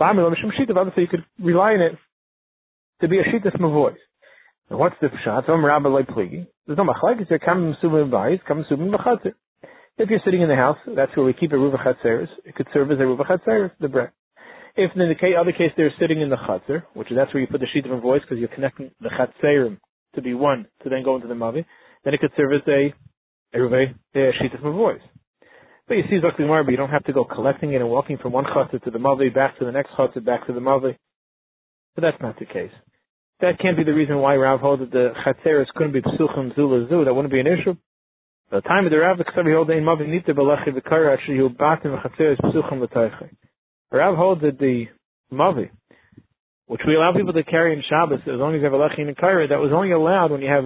Obviously, 0.00 1.02
you 1.02 1.08
could 1.08 1.24
rely 1.38 1.72
on 1.74 1.80
it 1.82 1.98
to 3.02 3.08
be 3.08 3.18
a 3.18 3.24
shittas 3.24 3.58
voice. 3.60 3.98
And 4.70 4.78
what's 4.78 4.96
the 5.00 5.08
pshat? 5.08 5.46
Some 5.46 5.62
like. 5.62 6.08
There's 6.08 6.78
no 6.78 6.84
machlekes. 6.84 7.28
There 7.28 7.38
come 7.38 7.76
subim 7.82 8.08
bayis, 8.08 8.40
come 8.46 8.64
subim 8.70 8.90
b'chatzir. 8.90 9.34
If 9.98 10.08
you're 10.08 10.20
sitting 10.24 10.42
in 10.42 10.48
the 10.48 10.56
house, 10.56 10.78
that's 10.96 11.14
where 11.16 11.26
we 11.26 11.32
keep 11.34 11.52
a 11.52 11.56
ruva 11.56 11.76
chatzeres. 11.84 12.28
It 12.44 12.54
could 12.54 12.66
serve 12.72 12.90
as 12.90 12.98
a 12.98 13.02
ruva 13.02 13.26
chatzeres, 13.26 13.70
the 13.80 13.88
bread. 13.88 14.10
If 14.74 14.90
in 14.94 15.00
the 15.00 15.36
other 15.38 15.52
case 15.52 15.70
they're 15.76 15.92
sitting 16.00 16.22
in 16.22 16.30
the 16.30 16.36
chatzir, 16.36 16.84
which 16.94 17.10
is 17.10 17.16
that's 17.16 17.32
where 17.34 17.42
you 17.42 17.46
put 17.46 17.60
the 17.60 17.66
sheet 17.72 17.84
of 17.84 18.00
voice 18.00 18.22
because 18.22 18.38
you're 18.38 18.48
connecting 18.48 18.90
the 19.00 19.10
chatzerim 19.10 19.78
to 20.14 20.22
be 20.22 20.32
one 20.32 20.66
to 20.82 20.88
then 20.88 21.02
go 21.04 21.16
into 21.16 21.28
the 21.28 21.34
mavi. 21.34 21.64
then 22.04 22.14
it 22.14 22.20
could 22.20 22.32
serve 22.36 22.52
as 22.54 22.60
a 22.68 22.94
Eruve 23.54 23.94
Shita 24.16 24.60
from 24.60 24.70
a 24.70 24.72
voice. 24.72 25.00
But 25.88 25.94
you 25.94 26.04
see 26.08 26.16
Zakti 26.16 26.38
Gemara, 26.38 26.64
but 26.64 26.70
you 26.70 26.76
don't 26.78 26.90
have 26.90 27.04
to 27.04 27.12
go 27.12 27.24
collecting 27.24 27.74
it 27.74 27.82
and 27.82 27.90
walking 27.90 28.16
from 28.16 28.32
one 28.32 28.44
chutzah 28.44 28.82
to 28.82 28.90
the 28.90 28.98
Mavi, 28.98 29.34
back 29.34 29.58
to 29.58 29.64
the 29.64 29.72
next 29.72 29.90
chutzah, 29.90 30.24
back 30.24 30.46
to 30.46 30.54
the 30.54 30.60
Mavi. 30.60 30.96
But 31.94 32.02
that's 32.02 32.22
not 32.22 32.38
the 32.38 32.46
case. 32.46 32.70
That 33.40 33.58
can't 33.58 33.76
be 33.76 33.84
the 33.84 33.92
reason 33.92 34.18
why 34.18 34.36
Rav 34.36 34.60
holds 34.60 34.80
that 34.80 34.92
the 34.92 35.10
Chatzeris 35.26 35.66
couldn't 35.74 35.92
be 35.92 36.00
Psuchim 36.00 36.54
Zula 36.54 36.88
Zu. 36.88 37.04
That 37.04 37.12
wouldn't 37.12 37.32
be 37.32 37.40
an 37.40 37.46
issue. 37.46 37.76
The 38.52 38.60
time 38.60 38.84
of 38.84 38.90
the 38.90 38.98
Rav, 38.98 39.16
Ksavi 39.16 39.54
holds 39.54 39.70
Ein 39.70 39.80
Mavi 39.80 40.06
Nita 40.06 40.34
Balachi 40.34 40.76
V'Kara 40.76 41.16
Asher 41.16 41.32
Yu 41.32 41.48
Batim 41.48 41.98
Chatzeris 42.02 42.36
Psuchim 42.38 42.82
L'Taichai. 42.82 43.30
Rav 43.90 44.14
holds 44.14 44.42
that 44.42 44.58
the 44.58 44.88
Mavi, 45.32 45.70
which 46.66 46.82
we 46.86 46.94
allow 46.94 47.14
people 47.16 47.32
to 47.32 47.44
carry 47.44 47.72
in 47.72 47.82
Shabbos 47.88 48.20
as 48.26 48.38
long 48.38 48.54
as 48.54 48.58
you 48.58 48.64
have 48.64 48.74
a 48.74 48.76
Lechin 48.76 49.08
and 49.08 49.16
Kaira, 49.16 49.48
that 49.48 49.58
was 49.58 49.70
only 49.74 49.92
allowed 49.92 50.32
when 50.32 50.42
you 50.42 50.50
have 50.50 50.64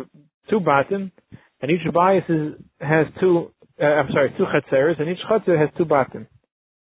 two 0.50 0.58
batim, 0.58 1.12
and 1.60 1.70
each 1.70 1.86
bias 1.94 2.24
is, 2.28 2.54
has 2.80 3.06
two, 3.20 3.52
uh, 3.80 3.84
I'm 3.84 4.10
sorry, 4.10 4.34
two 4.36 4.46
chatzeres, 4.46 5.00
and 5.00 5.08
each 5.08 5.22
chatzer 5.30 5.56
has 5.56 5.68
two 5.78 5.84
batim. 5.84 6.26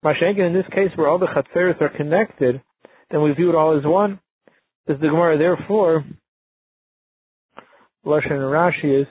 Mashenkin, 0.05 0.47
in 0.47 0.53
this 0.53 0.67
case 0.73 0.91
where 0.95 1.09
all 1.09 1.19
the 1.19 1.27
chatzeres 1.27 1.81
are 1.81 1.89
connected, 1.89 2.61
then 3.11 3.21
we 3.21 3.33
view 3.33 3.49
it 3.49 3.55
all 3.55 3.77
as 3.77 3.83
one. 3.83 4.21
This 4.87 4.95
the 5.01 5.09
Gemara, 5.09 5.37
therefore, 5.37 6.05
Lashon 8.05 8.31
Rashi 8.31 9.01
is, 9.01 9.07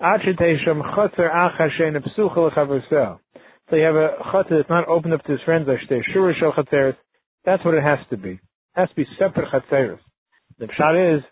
So 0.00 0.06
you 3.76 3.84
have 3.84 3.94
a 3.94 4.08
chutzner 4.32 4.56
that's 4.56 4.70
not 4.70 4.88
open 4.88 5.12
up 5.12 5.22
to 5.24 5.32
his 5.32 5.40
friends, 5.44 5.68
that's 7.44 7.64
what 7.64 7.74
it 7.74 7.82
has 7.82 7.98
to 8.08 8.16
be. 8.16 8.30
It 8.30 8.40
has 8.74 8.88
to 8.88 8.94
be 8.94 9.04
separate 9.18 9.48
chatzeres. 9.52 9.98
The 10.58 10.66
pshat 10.66 11.18
is, 11.18 11.22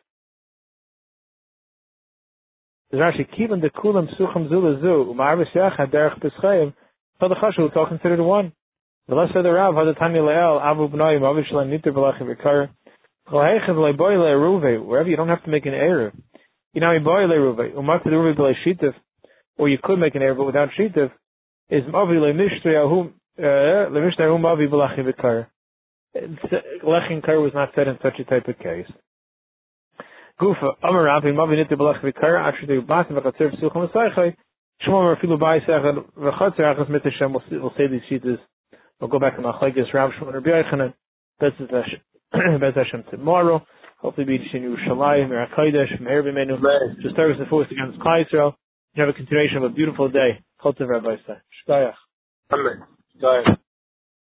there's 2.90 3.02
actually 3.02 3.28
the 3.60 3.70
kulam 3.70 4.06
psucham 4.14 4.48
zula 4.50 4.80
zu, 4.80 5.14
u'ma'arvis 5.14 5.52
yachad 5.54 5.90
derech 5.92 6.20
so 7.20 7.28
the 7.28 7.34
chashu 7.34 7.58
will 7.58 7.70
all 7.74 7.86
considered 7.86 8.20
one. 8.20 8.52
The 9.08 9.14
less 9.14 9.30
of 9.34 9.42
the 9.42 9.50
Rav, 9.50 9.74
wherever 14.86 15.08
you 15.08 15.16
don't 15.16 15.28
have 15.28 15.44
to 15.44 15.50
make 15.50 15.66
an 15.66 15.74
error. 15.74 16.12
Or 19.58 19.68
you 19.68 19.78
could 19.82 19.98
make 19.98 20.14
an 20.14 20.22
error, 20.22 20.34
but 20.34 20.44
without 20.44 20.68
shitiv, 20.78 21.10
is 21.70 21.84
mavi 21.84 22.18
lemishtri 22.18 23.12
lemishtri 23.38 24.28
mavi 24.38 24.68
v'kar. 24.68 25.46
Was 26.84 27.52
not 27.54 27.70
said 27.74 27.88
in 27.88 27.98
such 28.02 28.18
a 28.20 28.24
type 28.24 28.48
of 28.48 28.58
case. 28.58 28.86
Gufa, 30.40 30.74
Amar 30.82 31.02
Rabbi, 31.02 31.28
mavi 31.28 31.56
nit 31.56 31.70
b'lachim 31.70 32.04
v'kar, 32.04 32.40
actually 32.40 32.76
the 32.76 32.82
batim 32.82 33.12
v'chatzer 33.12 33.50
v'sucham 33.54 33.90
v'saychay, 33.90 34.36
shmom 34.86 35.16
rafilu 35.16 35.38
b'ay 35.38 35.60
sechad 35.66 36.04
v'chatzer 36.16 36.60
achas 36.60 36.88
mit 36.88 37.02
Hashem, 37.04 37.32
we'll 37.32 37.72
say 37.76 37.86
these 37.88 38.02
shitas, 38.10 38.38
we'll 39.00 39.10
go 39.10 39.18
back 39.18 39.36
to 39.36 39.42
Machlekes, 39.42 39.92
Rav 39.92 40.10
Shimon 40.18 40.34
Rabbi 40.34 40.48
Yochanan, 40.48 40.94
Bez 41.40 41.52
Hashem 42.74 43.04
tomorrow. 43.10 43.64
Hopefully 43.98 44.26
be 44.26 44.36
in 44.36 44.62
Yerushalayim, 44.62 45.28
Mir 45.28 45.46
HaKodesh, 45.46 46.00
Meir 46.00 46.22
B'Menu, 46.22 46.60
just 47.02 47.16
service 47.16 47.36
the 47.38 47.46
force 47.46 47.66
against 47.70 47.98
Yisrael. 47.98 48.54
You 48.94 49.02
have 49.02 49.08
a 49.08 49.12
continuation 49.12 49.58
of 49.58 49.64
a 49.64 49.68
beautiful 49.70 50.08
day. 50.08 50.40
Chol 50.62 50.76
Tov 50.76 50.88
Rabbi 50.88 51.16
Shkayach. 51.68 51.94
Amen. 52.52 52.84
Shkayach. 53.20 53.56